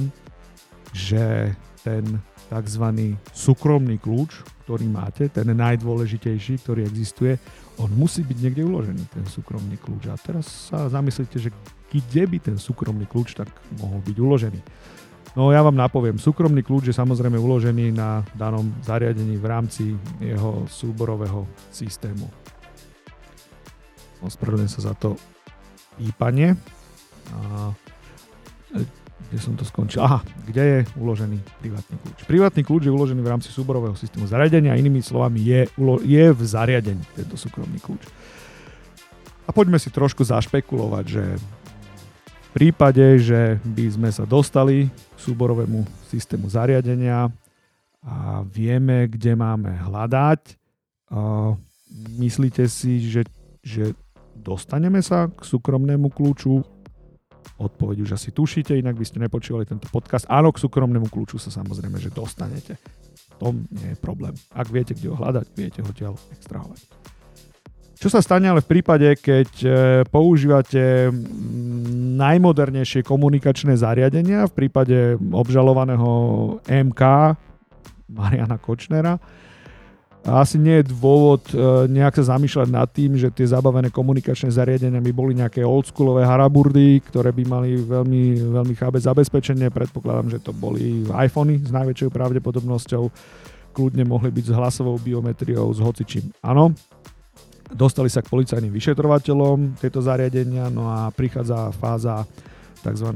že 0.92 1.56
ten 1.82 2.04
tzv. 2.52 2.86
súkromný 3.32 3.96
kľúč, 3.98 4.44
ktorý 4.68 4.86
máte, 4.92 5.32
ten 5.32 5.48
najdôležitejší, 5.56 6.62
ktorý 6.62 6.84
existuje, 6.84 7.40
on 7.80 7.90
musí 7.96 8.22
byť 8.22 8.38
niekde 8.38 8.68
uložený, 8.68 9.04
ten 9.10 9.26
súkromný 9.26 9.80
kľúč. 9.80 10.12
A 10.12 10.20
teraz 10.20 10.70
sa 10.70 10.92
zamyslite, 10.92 11.40
že 11.40 11.50
kde 11.92 12.24
by 12.28 12.38
ten 12.40 12.58
súkromný 12.60 13.08
kľúč 13.08 13.40
tak 13.40 13.50
mohol 13.80 14.04
byť 14.04 14.18
uložený. 14.20 14.62
No 15.32 15.48
ja 15.56 15.64
vám 15.64 15.80
napoviem, 15.80 16.20
súkromný 16.20 16.60
kľúč 16.60 16.92
je 16.92 16.96
samozrejme 16.96 17.40
uložený 17.40 17.96
na 17.96 18.20
danom 18.36 18.68
zariadení 18.84 19.40
v 19.40 19.46
rámci 19.48 19.96
jeho 20.20 20.68
súborového 20.68 21.48
systému. 21.72 22.28
Ospravedlňujem 24.20 24.76
sa 24.76 24.92
za 24.92 24.94
to 25.00 25.16
pípanie. 25.96 26.60
Kde 29.30 29.38
som 29.40 29.54
to 29.54 29.64
skončil? 29.68 30.02
Aha, 30.02 30.26
kde 30.48 30.64
je 30.64 30.80
uložený 30.98 31.38
privátny 31.62 31.96
kľúč? 32.02 32.18
Privátny 32.26 32.62
kľúč 32.66 32.84
je 32.88 32.94
uložený 32.94 33.22
v 33.22 33.32
rámci 33.32 33.50
súborového 33.54 33.96
systému 33.96 34.26
zariadenia, 34.28 34.80
inými 34.80 35.04
slovami 35.04 35.40
je, 35.44 35.62
je 36.08 36.26
v 36.32 36.42
zariadení 36.42 37.04
tento 37.14 37.38
súkromný 37.38 37.80
kľúč. 37.80 38.04
A 39.48 39.56
poďme 39.56 39.80
si 39.80 39.92
trošku 39.92 40.24
zašpekulovať, 40.24 41.06
že 41.08 41.24
v 41.36 42.50
prípade, 42.52 43.20
že 43.20 43.60
by 43.64 43.86
sme 43.88 44.10
sa 44.12 44.28
dostali 44.28 44.92
k 44.92 45.18
súborovému 45.20 45.88
systému 46.12 46.52
zariadenia 46.52 47.32
a 48.02 48.42
vieme, 48.44 49.08
kde 49.08 49.38
máme 49.38 49.72
hľadať, 49.78 50.60
myslíte 52.20 52.68
si, 52.68 53.04
že, 53.04 53.24
že 53.64 53.96
dostaneme 54.36 55.04
sa 55.04 55.28
k 55.30 55.40
súkromnému 55.44 56.12
kľúču 56.12 56.64
Odpoveď 57.62 57.98
už 58.02 58.18
asi 58.18 58.34
tušíte, 58.34 58.74
inak 58.74 58.98
by 58.98 59.06
ste 59.06 59.22
nepočúvali 59.22 59.70
tento 59.70 59.86
podcast. 59.94 60.26
Áno, 60.26 60.50
k 60.50 60.58
súkromnému 60.66 61.14
kľúču 61.14 61.38
sa 61.38 61.54
samozrejme, 61.54 62.02
že 62.02 62.10
dostanete. 62.10 62.82
To 63.38 63.54
nie 63.54 63.94
je 63.94 63.98
problém. 64.02 64.34
Ak 64.50 64.74
viete, 64.74 64.98
kde 64.98 65.14
ho 65.14 65.18
hľadať, 65.18 65.46
viete 65.54 65.86
ho 65.86 65.92
tiaľ 65.94 66.18
extrahovať. 66.34 66.82
Čo 68.02 68.10
sa 68.10 68.18
stane 68.26 68.50
ale 68.50 68.66
v 68.66 68.70
prípade, 68.74 69.14
keď 69.14 69.50
e, 69.62 69.70
používate 70.10 71.14
najmodernejšie 72.18 73.06
komunikačné 73.06 73.78
zariadenia, 73.78 74.50
v 74.50 74.54
prípade 74.58 75.22
obžalovaného 75.22 76.10
MK 76.66 77.02
Mariana 78.10 78.58
Kočnera, 78.58 79.22
asi 80.22 80.62
nie 80.62 80.78
je 80.82 80.94
dôvod 80.94 81.42
e, 81.50 81.90
nejak 81.90 82.22
sa 82.22 82.38
zamýšľať 82.38 82.70
nad 82.70 82.86
tým, 82.94 83.18
že 83.18 83.34
tie 83.34 83.50
zabavené 83.50 83.90
komunikačné 83.90 84.54
zariadenia 84.54 85.02
by 85.02 85.10
boli 85.10 85.34
nejaké 85.34 85.66
oldschoolové 85.66 86.30
haraburdy, 86.30 87.02
ktoré 87.10 87.34
by 87.34 87.44
mali 87.50 87.82
veľmi, 87.82 88.54
veľmi 88.54 88.76
chábe 88.78 89.02
zabezpečenie. 89.02 89.74
Predpokladám, 89.74 90.30
že 90.30 90.38
to 90.38 90.54
boli 90.54 91.02
iPhony 91.10 91.66
s 91.66 91.74
najväčšou 91.74 92.14
pravdepodobnosťou. 92.14 93.04
Kľudne 93.74 94.06
mohli 94.06 94.30
byť 94.30 94.46
s 94.46 94.54
hlasovou 94.54 95.02
biometriou, 95.02 95.74
s 95.74 95.82
hocičím. 95.82 96.30
Áno, 96.46 96.70
dostali 97.74 98.12
sa 98.14 98.22
k 98.22 98.30
policajným 98.30 98.70
vyšetrovateľom 98.70 99.82
tieto 99.82 100.06
zariadenia, 100.06 100.70
no 100.70 100.86
a 100.86 101.10
prichádza 101.10 101.74
fáza 101.74 102.30
tzv. 102.82 103.10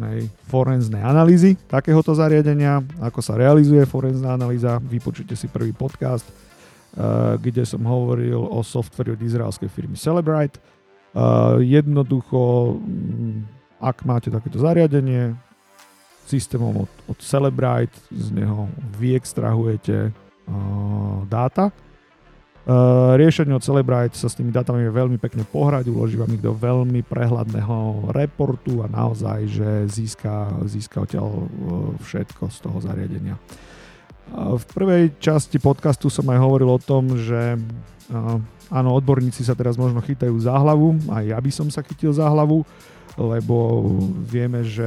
forenznej 0.49 1.05
analýzy 1.05 1.53
takéhoto 1.69 2.17
zariadenia. 2.17 2.81
Ako 2.97 3.21
sa 3.21 3.37
realizuje 3.37 3.85
forenzná 3.85 4.33
analýza, 4.33 4.81
vypočujte 4.81 5.37
si 5.37 5.45
prvý 5.53 5.69
podcast 5.69 6.44
kde 7.43 7.67
som 7.67 7.83
hovoril 7.83 8.39
o 8.39 8.63
softveri 8.63 9.13
od 9.15 9.21
izraelskej 9.21 9.67
firmy 9.67 9.99
Celebrite. 9.99 10.63
Eh, 11.15 11.19
jednoducho, 11.63 12.75
mm, 12.79 13.47
ak 13.79 14.07
máte 14.07 14.31
takéto 14.31 14.59
zariadenie, 14.59 15.35
systémom 16.25 16.83
od, 16.83 16.91
od 17.07 17.17
Celebrite, 17.21 17.95
z 18.09 18.33
neho 18.33 18.65
vyextrahujete 18.97 20.09
uh, 20.09 21.21
dáta. 21.29 21.69
Riešenie 23.15 23.53
od 23.53 23.61
Celebrite 23.61 24.17
sa 24.17 24.25
s 24.25 24.33
tými 24.33 24.49
dátami 24.49 24.89
je 24.89 24.97
veľmi 24.97 25.21
pekne 25.21 25.45
pohrať, 25.45 25.85
uloží 25.85 26.17
vám 26.17 26.33
ich 26.33 26.41
do 26.41 26.49
veľmi 26.49 27.05
prehľadného 27.05 28.09
reportu 28.09 28.81
a 28.81 28.89
naozaj, 28.89 29.45
že 29.45 29.69
získa, 29.85 30.65
získa 30.65 31.05
odtiaľ 31.05 31.45
všetko 32.01 32.49
z 32.49 32.57
toho 32.65 32.77
zariadenia. 32.81 33.37
V 34.33 34.63
prvej 34.73 35.13
časti 35.21 35.61
podcastu 35.61 36.09
som 36.09 36.25
aj 36.31 36.39
hovoril 36.41 36.69
o 36.71 36.81
tom, 36.81 37.13
že 37.13 37.59
áno, 38.73 38.89
odborníci 38.97 39.45
sa 39.45 39.53
teraz 39.53 39.77
možno 39.77 40.01
chytajú 40.01 40.33
za 40.41 40.53
hlavu, 40.57 40.97
aj 41.13 41.23
ja 41.29 41.37
by 41.37 41.51
som 41.53 41.67
sa 41.69 41.85
chytil 41.85 42.09
za 42.09 42.25
hlavu, 42.25 42.65
lebo 43.15 43.85
vieme, 44.27 44.65
že 44.65 44.83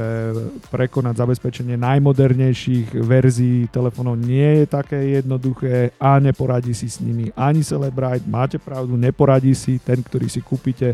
prekonať 0.69 1.17
zabezpečenie 1.17 1.79
najmodernejších 1.81 2.93
verzií 3.01 3.65
telefónov 3.73 4.21
nie 4.21 4.61
je 4.61 4.65
také 4.69 5.17
jednoduché 5.17 5.97
a 5.97 6.21
neporadí 6.21 6.77
si 6.77 6.85
s 6.85 7.01
nimi 7.01 7.33
ani 7.33 7.65
Celebrite, 7.65 8.29
máte 8.29 8.61
pravdu, 8.61 8.93
neporadí 8.99 9.57
si 9.57 9.81
ten, 9.81 10.03
ktorý 10.03 10.29
si 10.29 10.45
kúpite 10.45 10.93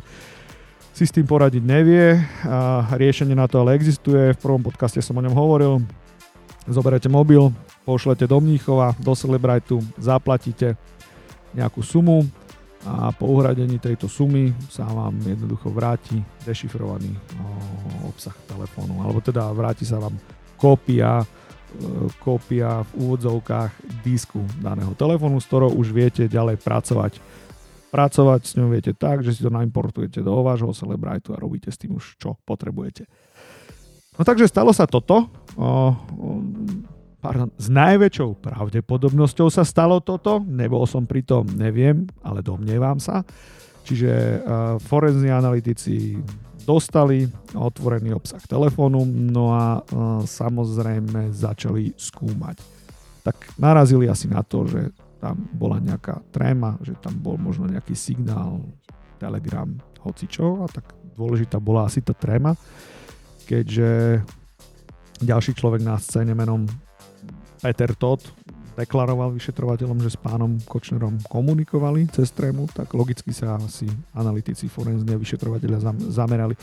si 0.95 1.03
s 1.03 1.11
tým 1.11 1.27
poradiť 1.27 1.59
nevie. 1.59 2.15
A 2.47 2.87
riešenie 2.95 3.35
na 3.35 3.51
to 3.51 3.59
ale 3.59 3.75
existuje. 3.75 4.31
V 4.31 4.39
prvom 4.39 4.63
podcaste 4.63 5.03
som 5.03 5.19
o 5.19 5.21
ňom 5.27 5.35
hovoril. 5.35 5.83
Zoberete 6.71 7.11
mobil, 7.11 7.51
pošlete 7.85 8.25
do 8.25 8.41
Mníchova, 8.41 8.97
do 8.97 9.13
Celebrajtu, 9.13 9.77
zaplatíte 10.01 10.73
nejakú 11.53 11.85
sumu 11.85 12.25
a 12.85 13.09
po 13.13 13.29
uhradení 13.29 13.81
tejto 13.81 14.05
sumy 14.05 14.53
sa 14.69 14.85
vám 14.85 15.17
jednoducho 15.21 15.73
vráti 15.73 16.21
dešifrovaný 16.45 17.13
obsah 18.05 18.35
telefónu, 18.45 19.01
alebo 19.01 19.21
teda 19.21 19.49
vráti 19.53 19.85
sa 19.85 19.97
vám 19.97 20.13
kópia, 20.53 21.21
e, 21.21 21.25
kópia 22.21 22.85
v 22.85 22.91
úvodzovkách 23.09 23.71
disku 24.05 24.41
daného 24.61 24.93
telefónu, 24.93 25.41
s 25.41 25.49
ktorou 25.49 25.73
už 25.73 25.89
viete 25.93 26.29
ďalej 26.29 26.61
pracovať. 26.61 27.17
Pracovať 27.89 28.41
s 28.45 28.53
ňou 28.59 28.69
viete 28.69 28.93
tak, 28.93 29.25
že 29.25 29.33
si 29.33 29.41
to 29.41 29.49
naimportujete 29.49 30.21
do 30.21 30.45
vášho 30.45 30.69
Celebrajtu 30.69 31.33
a 31.33 31.41
robíte 31.41 31.73
s 31.73 31.81
tým 31.81 31.97
už 31.97 32.21
čo 32.21 32.37
potrebujete. 32.45 33.09
No 34.15 34.23
takže 34.23 34.47
stalo 34.47 34.71
sa 34.71 34.87
toto. 34.87 35.27
Pardon, 37.25 37.49
s 37.57 37.73
najväčšou 37.73 38.37
pravdepodobnosťou 38.37 39.49
sa 39.49 39.65
stalo 39.65 39.97
toto. 39.97 40.45
Nebol 40.45 40.85
som 40.85 41.09
pri 41.09 41.25
tom, 41.25 41.49
neviem, 41.57 42.05
ale 42.21 42.45
domnievam 42.45 43.01
sa. 43.01 43.25
Čiže 43.81 44.13
uh, 44.13 44.37
forenzní 44.77 45.33
analytici 45.33 46.21
dostali 46.69 47.25
otvorený 47.57 48.13
obsah 48.13 48.45
telefónu, 48.45 49.01
no 49.09 49.57
a 49.57 49.81
uh, 49.81 50.21
samozrejme 50.21 51.33
začali 51.33 51.97
skúmať. 51.97 52.61
Tak 53.25 53.57
narazili 53.57 54.05
asi 54.05 54.29
na 54.29 54.45
to, 54.45 54.69
že 54.69 54.93
tam 55.17 55.49
bola 55.49 55.81
nejaká 55.81 56.21
tréma, 56.29 56.77
že 56.85 56.93
tam 57.01 57.17
bol 57.17 57.41
možno 57.41 57.65
nejaký 57.65 57.97
signál, 57.97 58.61
telegram, 59.17 59.73
hocičo 60.05 60.61
a 60.61 60.69
tak 60.69 60.93
dôležitá 61.17 61.57
bola 61.57 61.89
asi 61.89 62.05
tá 62.05 62.13
tréma, 62.13 62.53
keďže 63.49 64.21
ďalší 65.25 65.57
človek 65.57 65.81
na 65.81 65.97
scéne 65.97 66.37
menom 66.37 66.69
Peter 67.61 67.91
Todd 67.95 68.21
deklaroval 68.75 69.31
vyšetrovateľom, 69.31 70.03
že 70.03 70.13
s 70.13 70.19
pánom 70.19 70.59
Kočnerom 70.67 71.23
komunikovali 71.31 72.11
cez 72.11 72.27
trému, 72.35 72.67
tak 72.75 72.91
logicky 72.91 73.31
sa 73.31 73.55
asi 73.55 73.87
analytici 74.11 74.67
forenzne 74.67 75.15
vyšetrovateľia 75.15 76.11
zamerali 76.11 76.59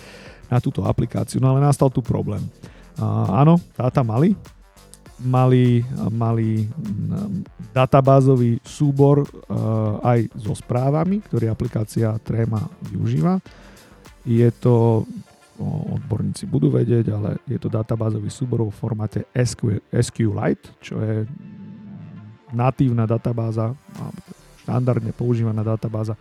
na 0.52 0.60
túto 0.60 0.84
aplikáciu. 0.84 1.40
No 1.40 1.56
ale 1.56 1.64
nastal 1.64 1.88
tu 1.88 2.04
problém. 2.04 2.44
A, 3.00 3.40
áno, 3.40 3.56
dáta 3.72 4.04
mali, 4.04 4.36
mali, 5.16 5.80
mali 6.12 6.68
databázový 7.72 8.60
súbor 8.60 9.24
uh, 9.24 9.96
aj 10.04 10.28
so 10.36 10.52
správami, 10.52 11.24
ktorý 11.24 11.48
aplikácia 11.48 12.12
Trema 12.20 12.60
využíva. 12.92 13.40
Je 14.28 14.52
to, 14.60 15.08
odborníci 15.60 16.48
budú 16.48 16.72
vedieť, 16.72 17.12
ale 17.12 17.36
je 17.44 17.58
to 17.60 17.68
databázový 17.68 18.32
súbor 18.32 18.64
v 18.64 18.72
formáte 18.72 19.28
SQ, 19.36 19.84
SQLite, 19.92 20.72
čo 20.80 20.96
je 21.00 21.28
natívna 22.52 23.04
databáza, 23.08 23.76
štandardne 24.64 25.12
používaná 25.12 25.64
databáza 25.64 26.16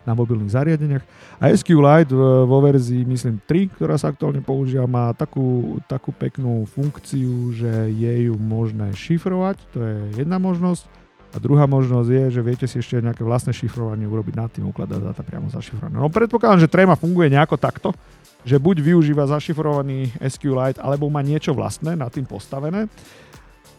na 0.00 0.16
mobilných 0.16 0.56
zariadeniach. 0.56 1.04
A 1.36 1.52
SQLite 1.52 2.16
vo 2.48 2.58
verzii, 2.64 3.04
myslím, 3.04 3.36
3, 3.44 3.76
ktorá 3.76 4.00
sa 4.00 4.08
aktuálne 4.08 4.40
používa, 4.40 4.88
má 4.88 5.12
takú, 5.12 5.76
takú 5.84 6.08
peknú 6.12 6.64
funkciu, 6.64 7.52
že 7.52 7.92
je 7.92 8.32
ju 8.32 8.34
možné 8.40 8.96
šifrovať, 8.96 9.56
to 9.76 9.78
je 9.84 10.24
jedna 10.24 10.40
možnosť. 10.40 10.88
A 11.30 11.38
druhá 11.38 11.62
možnosť 11.70 12.08
je, 12.10 12.24
že 12.34 12.40
viete 12.42 12.66
si 12.66 12.82
ešte 12.82 12.98
nejaké 12.98 13.22
vlastné 13.22 13.54
šifrovanie 13.54 14.02
urobiť 14.02 14.34
nad 14.34 14.50
tým, 14.50 14.66
ukladať 14.66 14.98
dáta 14.98 15.22
priamo 15.22 15.46
zašifrované. 15.46 15.94
No 15.94 16.10
predpokladám, 16.10 16.58
že 16.58 16.72
Trema 16.72 16.98
funguje 16.98 17.30
nejako 17.30 17.54
takto, 17.54 17.94
že 18.44 18.56
buď 18.56 18.80
využíva 18.80 19.28
zašifrovaný 19.28 20.12
SQLite, 20.20 20.80
alebo 20.80 21.12
má 21.12 21.20
niečo 21.20 21.52
vlastné 21.52 21.96
nad 21.96 22.08
tým 22.08 22.24
postavené. 22.24 22.88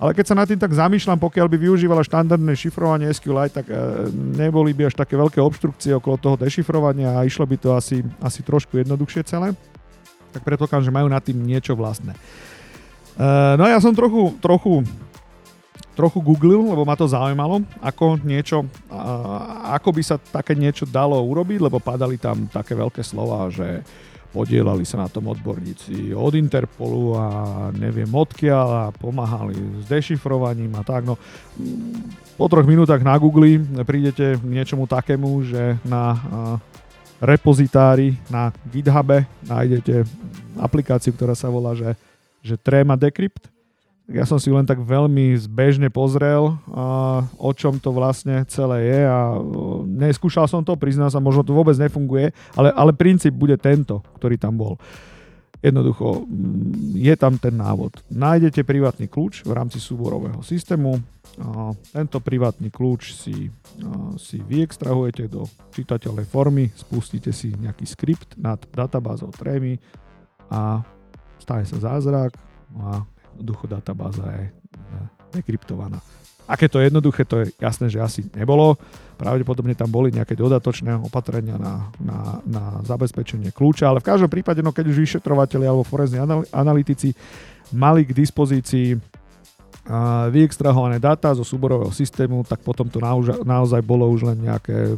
Ale 0.01 0.18
keď 0.18 0.34
sa 0.34 0.38
nad 0.38 0.50
tým 0.50 0.58
tak 0.58 0.74
zamýšľam, 0.74 1.22
pokiaľ 1.22 1.46
by 1.46 1.58
využívala 1.62 2.01
štandardné 2.01 2.58
šifrovanie 2.58 3.06
SQLite, 3.13 3.62
tak 3.62 3.70
e, 3.70 4.10
neboli 4.34 4.74
by 4.74 4.89
až 4.89 4.98
také 4.98 5.13
veľké 5.13 5.38
obštrukcie 5.38 5.94
okolo 5.94 6.18
toho 6.18 6.36
dešifrovania 6.41 7.22
a 7.22 7.25
išlo 7.25 7.46
by 7.46 7.58
to 7.62 7.70
asi, 7.77 8.01
asi 8.18 8.41
trošku 8.41 8.82
jednoduchšie 8.82 9.22
celé. 9.30 9.53
Tak 10.34 10.41
predpokladám, 10.41 10.89
že 10.89 10.96
majú 10.96 11.06
nad 11.06 11.22
tým 11.22 11.38
niečo 11.46 11.77
vlastné. 11.77 12.18
E, 12.18 13.30
no 13.62 13.70
ja 13.70 13.77
som 13.77 13.94
trochu, 13.94 14.34
trochu 14.41 14.82
trochu 15.91 16.24
googlil, 16.24 16.72
lebo 16.72 16.88
ma 16.88 16.96
to 16.96 17.06
zaujímalo, 17.06 17.62
ako 17.84 18.18
niečo, 18.24 18.63
ako 19.70 19.89
by 19.91 20.01
sa 20.01 20.15
také 20.18 20.56
niečo 20.56 20.88
dalo 20.88 21.20
urobiť, 21.20 21.60
lebo 21.68 21.84
padali 21.84 22.15
tam 22.15 22.48
také 22.48 22.74
veľké 22.74 23.03
slova, 23.03 23.51
že 23.51 23.84
podielali 24.31 24.88
sa 24.88 25.03
na 25.03 25.07
tom 25.11 25.27
odborníci 25.27 26.15
od 26.15 26.33
Interpolu 26.39 27.19
a 27.19 27.27
neviem 27.75 28.07
odkiaľ 28.07 28.67
a 28.71 28.83
pomáhali 28.95 29.55
s 29.83 29.85
dešifrovaním 29.91 30.71
a 30.79 30.83
tak. 30.88 31.03
No, 31.03 31.19
po 32.39 32.45
troch 32.47 32.65
minútach 32.65 33.03
na 33.03 33.19
Google 33.19 33.59
prídete 33.83 34.39
k 34.39 34.43
niečomu 34.43 34.88
takému, 34.88 35.43
že 35.43 35.75
na 35.83 36.15
repozitári 37.21 38.17
na 38.33 38.50
GitHube 38.73 39.29
nájdete 39.45 40.09
aplikáciu, 40.57 41.13
ktorá 41.13 41.38
sa 41.38 41.53
volá, 41.53 41.77
že, 41.77 41.93
že 42.41 42.57
Trema 42.57 42.97
Decrypt 42.97 43.60
ja 44.11 44.25
som 44.27 44.37
si 44.37 44.51
len 44.51 44.67
tak 44.67 44.83
veľmi 44.83 45.35
zbežne 45.39 45.87
pozrel, 45.87 46.55
o 47.35 47.51
čom 47.55 47.79
to 47.79 47.95
vlastne 47.95 48.43
celé 48.47 48.87
je 48.91 49.01
a 49.07 49.19
o, 49.35 49.83
neskúšal 49.87 50.45
som 50.45 50.61
to, 50.61 50.75
priznám 50.75 51.09
sa, 51.09 51.24
možno 51.24 51.47
to 51.47 51.55
vôbec 51.55 51.75
nefunguje, 51.79 52.35
ale, 52.55 52.69
ale 52.75 52.91
princíp 52.91 53.31
bude 53.31 53.55
tento, 53.55 54.03
ktorý 54.19 54.35
tam 54.35 54.59
bol. 54.59 54.75
Jednoducho, 55.61 56.25
mm, 56.25 56.97
je 56.97 57.13
tam 57.13 57.37
ten 57.37 57.53
návod. 57.53 58.01
Nájdete 58.09 58.65
privátny 58.65 59.05
kľúč 59.05 59.45
v 59.45 59.53
rámci 59.53 59.77
súborového 59.77 60.41
systému. 60.41 60.97
Tento 61.93 62.17
privátny 62.19 62.74
kľúč 62.74 63.13
si, 63.15 63.47
si 64.19 64.37
vyextrahujete 64.41 65.29
do 65.31 65.45
čitateľnej 65.71 66.27
formy, 66.27 66.67
spustíte 66.74 67.29
si 67.31 67.53
nejaký 67.55 67.85
skript 67.87 68.35
nad 68.35 68.59
databázou 68.74 69.31
Tremy 69.31 69.79
a 70.51 70.81
stane 71.39 71.63
sa 71.63 71.77
zázrak 71.79 72.35
a 72.75 73.05
jednoducho 73.33 73.65
databáza 73.67 74.25
je 74.35 74.46
dekryptovaná. 75.31 76.03
Aké 76.51 76.67
to 76.67 76.83
je 76.83 76.91
jednoduché, 76.91 77.24
to 77.24 77.46
je 77.46 77.55
jasné, 77.63 77.87
že 77.87 78.03
asi 78.03 78.22
nebolo. 78.35 78.75
Pravdepodobne 79.15 79.72
tam 79.72 79.87
boli 79.87 80.11
nejaké 80.11 80.35
dodatočné 80.35 81.00
opatrenia 81.00 81.55
na, 81.55 81.87
na, 82.01 82.44
na 82.44 82.63
zabezpečenie 82.83 83.55
kľúča, 83.55 83.87
ale 83.87 84.03
v 84.03 84.09
každom 84.11 84.27
prípade, 84.27 84.59
no 84.59 84.75
keď 84.75 84.91
už 84.91 85.00
vyšetrovateľi 85.00 85.65
alebo 85.70 85.87
forenzní 85.87 86.20
analytici 86.51 87.15
mali 87.72 88.03
k 88.03 88.11
dispozícii 88.11 89.00
vyextrahované 90.29 91.01
dáta 91.01 91.33
zo 91.33 91.41
súborového 91.41 91.89
systému, 91.89 92.46
tak 92.46 92.61
potom 92.61 92.85
to 92.85 93.01
naozaj 93.48 93.81
bolo 93.81 94.05
už 94.11 94.29
len 94.29 94.46
nejaké, 94.46 94.94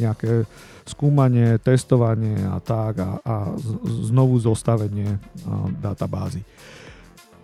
nejaké 0.00 0.48
skúmanie, 0.88 1.60
testovanie 1.62 2.42
a 2.48 2.58
tak 2.58 2.98
a, 2.98 3.10
a 3.22 3.34
znovu 3.84 4.40
zostavenie 4.42 5.22
databázy. 5.78 6.42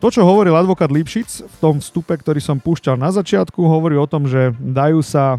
To, 0.01 0.09
čo 0.09 0.25
hovoril 0.25 0.57
advokát 0.57 0.89
Lipšic 0.89 1.45
v 1.45 1.57
tom 1.61 1.77
vstupe, 1.77 2.17
ktorý 2.17 2.41
som 2.41 2.57
púšťal 2.57 2.97
na 2.97 3.13
začiatku, 3.13 3.61
hovorí 3.61 4.01
o 4.01 4.09
tom, 4.09 4.25
že 4.25 4.49
dajú 4.57 5.05
sa, 5.05 5.37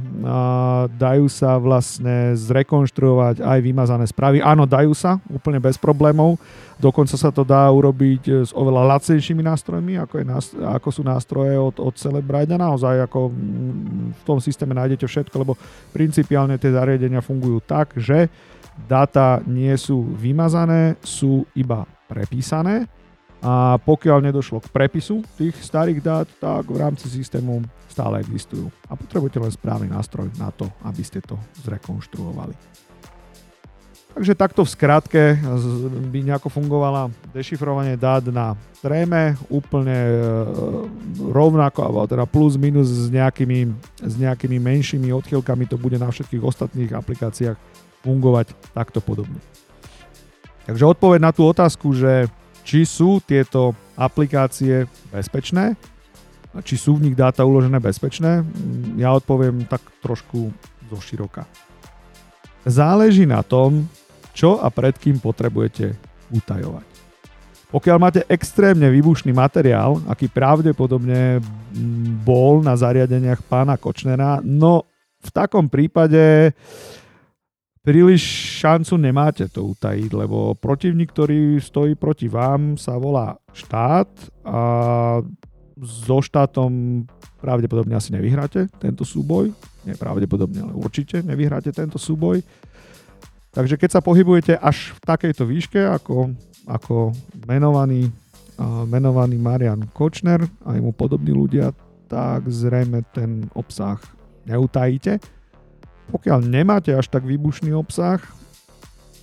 dajú 1.01 1.25
sa 1.33 1.57
vlastne 1.57 2.37
zrekonštruovať 2.37 3.41
aj 3.41 3.57
vymazané 3.57 4.05
správy. 4.05 4.37
Áno, 4.37 4.69
dajú 4.69 4.93
sa, 4.93 5.17
úplne 5.33 5.57
bez 5.57 5.81
problémov. 5.81 6.37
Dokonca 6.77 7.17
sa 7.17 7.33
to 7.33 7.41
dá 7.41 7.65
urobiť 7.73 8.21
e, 8.25 8.31
s 8.45 8.53
oveľa 8.53 8.97
lacnejšími 8.97 9.41
nástrojmi, 9.45 10.01
ako, 10.01 10.13
je 10.17 10.25
ako 10.61 10.89
sú 10.93 11.01
nástroje 11.05 11.57
od, 11.57 11.81
od 11.81 11.93
Celebrite. 11.97 12.53
Naozaj 12.53 13.05
ako 13.09 13.33
v 14.13 14.21
tom 14.25 14.37
systéme 14.37 14.77
nájdete 14.77 15.09
všetko, 15.09 15.41
lebo 15.41 15.57
principiálne 15.89 16.61
tie 16.61 16.69
zariadenia 16.69 17.25
fungujú 17.25 17.65
tak, 17.65 17.97
že 17.97 18.29
dáta 18.85 19.41
nie 19.45 19.73
sú 19.73 20.05
vymazané, 20.17 21.01
sú 21.01 21.49
iba 21.57 21.85
prepísané 22.05 22.85
a 23.41 23.81
pokiaľ 23.81 24.21
nedošlo 24.21 24.61
k 24.61 24.69
prepisu 24.69 25.25
tých 25.33 25.57
starých 25.57 25.99
dát, 26.05 26.27
tak 26.37 26.69
v 26.69 26.77
rámci 26.77 27.09
systému 27.09 27.65
stále 27.89 28.21
existujú. 28.21 28.69
A 28.85 28.93
potrebujete 28.93 29.41
len 29.41 29.49
správny 29.49 29.89
nástroj 29.89 30.29
na 30.37 30.53
to, 30.53 30.69
aby 30.85 31.01
ste 31.01 31.25
to 31.25 31.35
zrekonštruovali. 31.65 32.53
Takže 34.11 34.35
takto 34.35 34.61
v 34.67 34.73
skratke 34.75 35.23
by 36.11 36.19
nejako 36.21 36.51
fungovala 36.51 37.07
dešifrovanie 37.31 37.95
dát 37.95 38.27
na 38.27 38.59
tréme, 38.83 39.39
úplne 39.47 39.95
e, 39.95 40.15
rovnako, 41.31 41.79
alebo 41.79 42.03
teda 42.11 42.27
plus 42.27 42.59
minus 42.59 42.91
s 42.91 43.07
nejakými, 43.07 43.71
s 44.03 44.13
nejakými 44.19 44.59
menšími 44.59 45.15
odchylkami 45.15 45.63
to 45.63 45.79
bude 45.79 45.95
na 45.95 46.11
všetkých 46.11 46.43
ostatných 46.43 46.91
aplikáciách 46.91 47.55
fungovať 48.03 48.51
takto 48.75 48.99
podobne. 48.99 49.39
Takže 50.67 50.83
odpoveď 50.91 51.19
na 51.23 51.31
tú 51.31 51.47
otázku, 51.47 51.95
že 51.95 52.27
či 52.61 52.85
sú 52.85 53.19
tieto 53.23 53.73
aplikácie 53.97 54.85
bezpečné, 55.13 55.75
či 56.61 56.75
sú 56.75 56.99
v 56.99 57.09
nich 57.09 57.15
dáta 57.15 57.47
uložené 57.47 57.79
bezpečné, 57.79 58.43
ja 58.99 59.15
odpoviem 59.15 59.63
tak 59.71 59.79
trošku 60.03 60.51
zo 60.91 60.97
široka. 60.99 61.47
Záleží 62.67 63.23
na 63.23 63.41
tom, 63.41 63.87
čo 64.35 64.59
a 64.59 64.67
pred 64.67 64.95
kým 64.99 65.17
potrebujete 65.23 65.95
utajovať. 66.31 66.87
Pokiaľ 67.71 67.97
máte 68.03 68.21
extrémne 68.27 68.91
výbušný 68.91 69.31
materiál, 69.31 70.03
aký 70.11 70.27
pravdepodobne 70.27 71.39
bol 72.27 72.59
na 72.59 72.75
zariadeniach 72.75 73.47
pána 73.47 73.79
Kočnera, 73.79 74.43
no 74.43 74.83
v 75.23 75.29
takom 75.31 75.71
prípade 75.71 76.51
príliš 77.81 78.21
šancu 78.61 78.93
nemáte 78.97 79.49
to 79.49 79.73
utajiť, 79.73 80.11
lebo 80.13 80.53
protivník, 80.53 81.09
ktorý 81.09 81.57
stojí 81.57 81.97
proti 81.97 82.29
vám, 82.29 82.77
sa 82.77 82.97
volá 83.01 83.37
štát 83.53 84.09
a 84.45 84.61
so 85.81 86.21
štátom 86.21 87.03
pravdepodobne 87.41 87.97
asi 87.97 88.13
nevyhráte 88.13 88.69
tento 88.77 89.01
súboj. 89.01 89.49
Nie 89.81 89.97
pravdepodobne, 89.97 90.61
ale 90.61 90.73
určite 90.77 91.25
nevyhráte 91.25 91.73
tento 91.73 91.97
súboj. 91.97 92.45
Takže 93.51 93.75
keď 93.81 93.89
sa 93.97 94.05
pohybujete 94.05 94.55
až 94.61 94.93
v 94.95 94.99
takejto 95.01 95.43
výške, 95.43 95.81
ako, 95.81 96.37
ako 96.69 97.17
menovaný, 97.49 98.13
menovaný 98.85 99.41
Marian 99.41 99.89
Kočner 99.89 100.45
a 100.63 100.77
jemu 100.77 100.93
podobní 100.93 101.33
ľudia, 101.33 101.73
tak 102.05 102.45
zrejme 102.45 103.01
ten 103.09 103.49
obsah 103.57 103.97
neutajíte 104.45 105.40
pokiaľ 106.11 106.43
nemáte 106.43 106.91
až 106.91 107.07
tak 107.07 107.23
výbušný 107.23 107.71
obsah, 107.71 108.19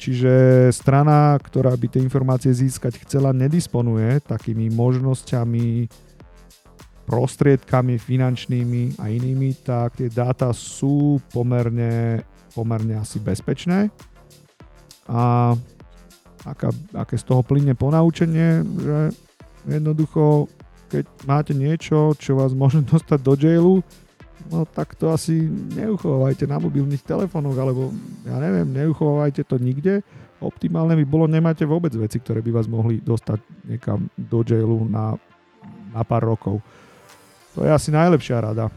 čiže 0.00 0.68
strana, 0.72 1.36
ktorá 1.36 1.76
by 1.76 1.86
tie 1.92 2.00
informácie 2.00 2.50
získať 2.50 3.04
chcela, 3.04 3.36
nedisponuje 3.36 4.24
takými 4.24 4.72
možnosťami, 4.72 5.90
prostriedkami 7.08 7.96
finančnými 7.96 9.00
a 9.00 9.08
inými, 9.08 9.56
tak 9.64 9.96
tie 9.96 10.12
dáta 10.12 10.52
sú 10.52 11.16
pomerne, 11.32 12.20
pomerne 12.52 13.00
asi 13.00 13.16
bezpečné. 13.16 13.88
A 15.08 15.56
aká, 16.44 16.68
aké 16.92 17.16
z 17.16 17.24
toho 17.24 17.40
plyne 17.40 17.72
ponaučenie, 17.72 18.60
že 18.60 18.98
jednoducho, 19.64 20.52
keď 20.92 21.04
máte 21.24 21.52
niečo, 21.56 22.12
čo 22.20 22.36
vás 22.36 22.52
môže 22.60 22.84
dostať 22.84 23.18
do 23.24 23.34
jailu, 23.40 23.76
no 24.46 24.62
tak 24.64 24.94
to 24.94 25.10
asi 25.10 25.50
neuchovávajte 25.74 26.46
na 26.46 26.62
mobilných 26.62 27.02
telefónoch, 27.02 27.58
alebo 27.58 27.90
ja 28.22 28.38
neviem, 28.38 28.70
neuchovávajte 28.70 29.42
to 29.42 29.58
nikde. 29.58 30.06
Optimálne 30.38 30.94
by 30.94 31.04
bolo, 31.04 31.26
nemáte 31.26 31.66
vôbec 31.66 31.90
veci, 31.98 32.22
ktoré 32.22 32.38
by 32.38 32.54
vás 32.54 32.70
mohli 32.70 33.02
dostať 33.02 33.42
niekam 33.66 34.06
do 34.14 34.46
jailu 34.46 34.86
na, 34.86 35.18
na 35.90 36.02
pár 36.06 36.30
rokov. 36.30 36.62
To 37.58 37.66
je 37.66 37.70
asi 37.74 37.90
najlepšia 37.90 38.38
rada. 38.38 38.70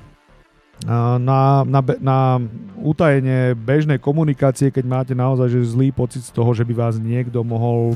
Na, 0.81 1.61
na, 1.61 1.81
na 2.01 2.41
utajenie 2.81 3.53
bežnej 3.53 4.01
komunikácie, 4.01 4.73
keď 4.73 4.85
máte 4.89 5.13
naozaj 5.13 5.53
že 5.53 5.77
zlý 5.77 5.93
pocit 5.93 6.25
z 6.25 6.33
toho, 6.33 6.49
že 6.57 6.65
by 6.65 6.73
vás 6.73 6.97
niekto 6.97 7.45
mohol 7.45 7.93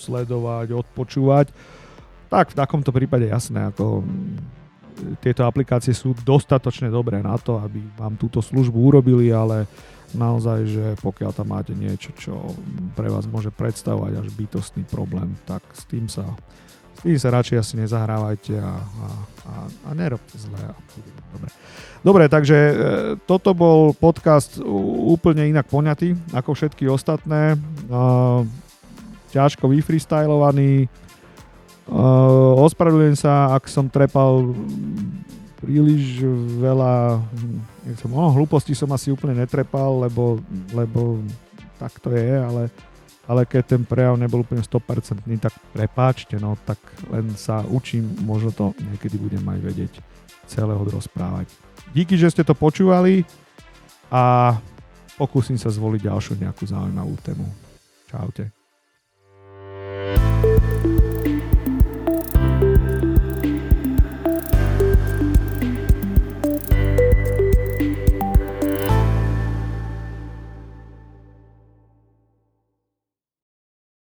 sledovať, 0.00 0.72
odpočúvať, 0.72 1.52
tak 2.32 2.56
v 2.56 2.58
takomto 2.58 2.88
prípade 2.88 3.28
jasné, 3.28 3.68
ako 3.68 4.00
tieto 5.20 5.44
aplikácie 5.44 5.92
sú 5.92 6.16
dostatočne 6.24 6.88
dobré 6.88 7.20
na 7.20 7.36
to, 7.36 7.60
aby 7.60 7.80
vám 7.96 8.16
túto 8.16 8.40
službu 8.40 8.76
urobili, 8.76 9.28
ale 9.28 9.68
naozaj, 10.16 10.58
že 10.66 10.86
pokiaľ 11.02 11.30
tam 11.36 11.52
máte 11.52 11.76
niečo, 11.76 12.14
čo 12.16 12.54
pre 12.96 13.12
vás 13.12 13.28
môže 13.28 13.52
predstavovať 13.52 14.12
až 14.24 14.26
bytostný 14.32 14.86
problém, 14.88 15.36
tak 15.44 15.60
s 15.76 15.82
tým 15.84 16.08
sa, 16.08 16.24
s 16.96 17.00
tým 17.04 17.18
sa 17.20 17.28
radšej 17.34 17.56
asi 17.60 17.74
nezahrávajte 17.82 18.54
a, 18.56 18.72
a, 18.80 19.06
a, 19.46 19.54
a 19.86 19.90
nerobte 19.92 20.40
zle. 20.40 20.56
Dobre. 21.36 21.50
dobre, 22.00 22.24
takže 22.32 22.56
e, 22.56 22.74
toto 23.28 23.52
bol 23.52 23.92
podcast 23.92 24.56
úplne 25.04 25.52
inak 25.52 25.68
poňatý 25.68 26.16
ako 26.32 26.56
všetky 26.56 26.88
ostatné. 26.88 27.54
E, 27.54 27.56
ťažko 29.36 29.68
vyfreestylovaný, 29.68 30.88
Uh, 31.86 32.58
ospravedlňujem 32.66 33.14
sa, 33.14 33.54
ak 33.54 33.70
som 33.70 33.86
trepal 33.86 34.50
príliš 35.62 36.26
veľa, 36.58 37.22
som, 37.98 38.10
oh, 38.10 38.30
hlúposti 38.34 38.74
som 38.74 38.90
asi 38.90 39.14
úplne 39.14 39.38
netrepal, 39.38 40.02
lebo, 40.02 40.42
lebo 40.74 41.22
tak 41.78 41.94
to 42.02 42.10
je, 42.10 42.42
ale, 42.42 42.68
ale 43.26 43.46
keď 43.46 43.62
ten 43.76 43.82
prejav 43.86 44.18
nebol 44.18 44.42
úplne 44.42 44.66
100%, 44.66 45.22
tak 45.38 45.54
prepáčte, 45.70 46.36
no 46.42 46.58
tak 46.66 46.78
len 47.10 47.30
sa 47.38 47.62
učím, 47.66 48.06
možno 48.26 48.50
to 48.50 48.74
niekedy 48.92 49.14
budem 49.18 49.46
aj 49.46 49.60
vedieť 49.62 49.92
celého 50.46 50.82
rozprávať. 50.86 51.50
Díky, 51.94 52.18
že 52.18 52.34
ste 52.34 52.42
to 52.42 52.54
počúvali 52.54 53.22
a 54.10 54.54
pokúsim 55.14 55.58
sa 55.58 55.72
zvoliť 55.72 56.06
ďalšiu 56.06 56.34
nejakú 56.38 56.66
zaujímavú 56.66 57.14
tému. 57.22 57.46
Čaute. 58.06 58.55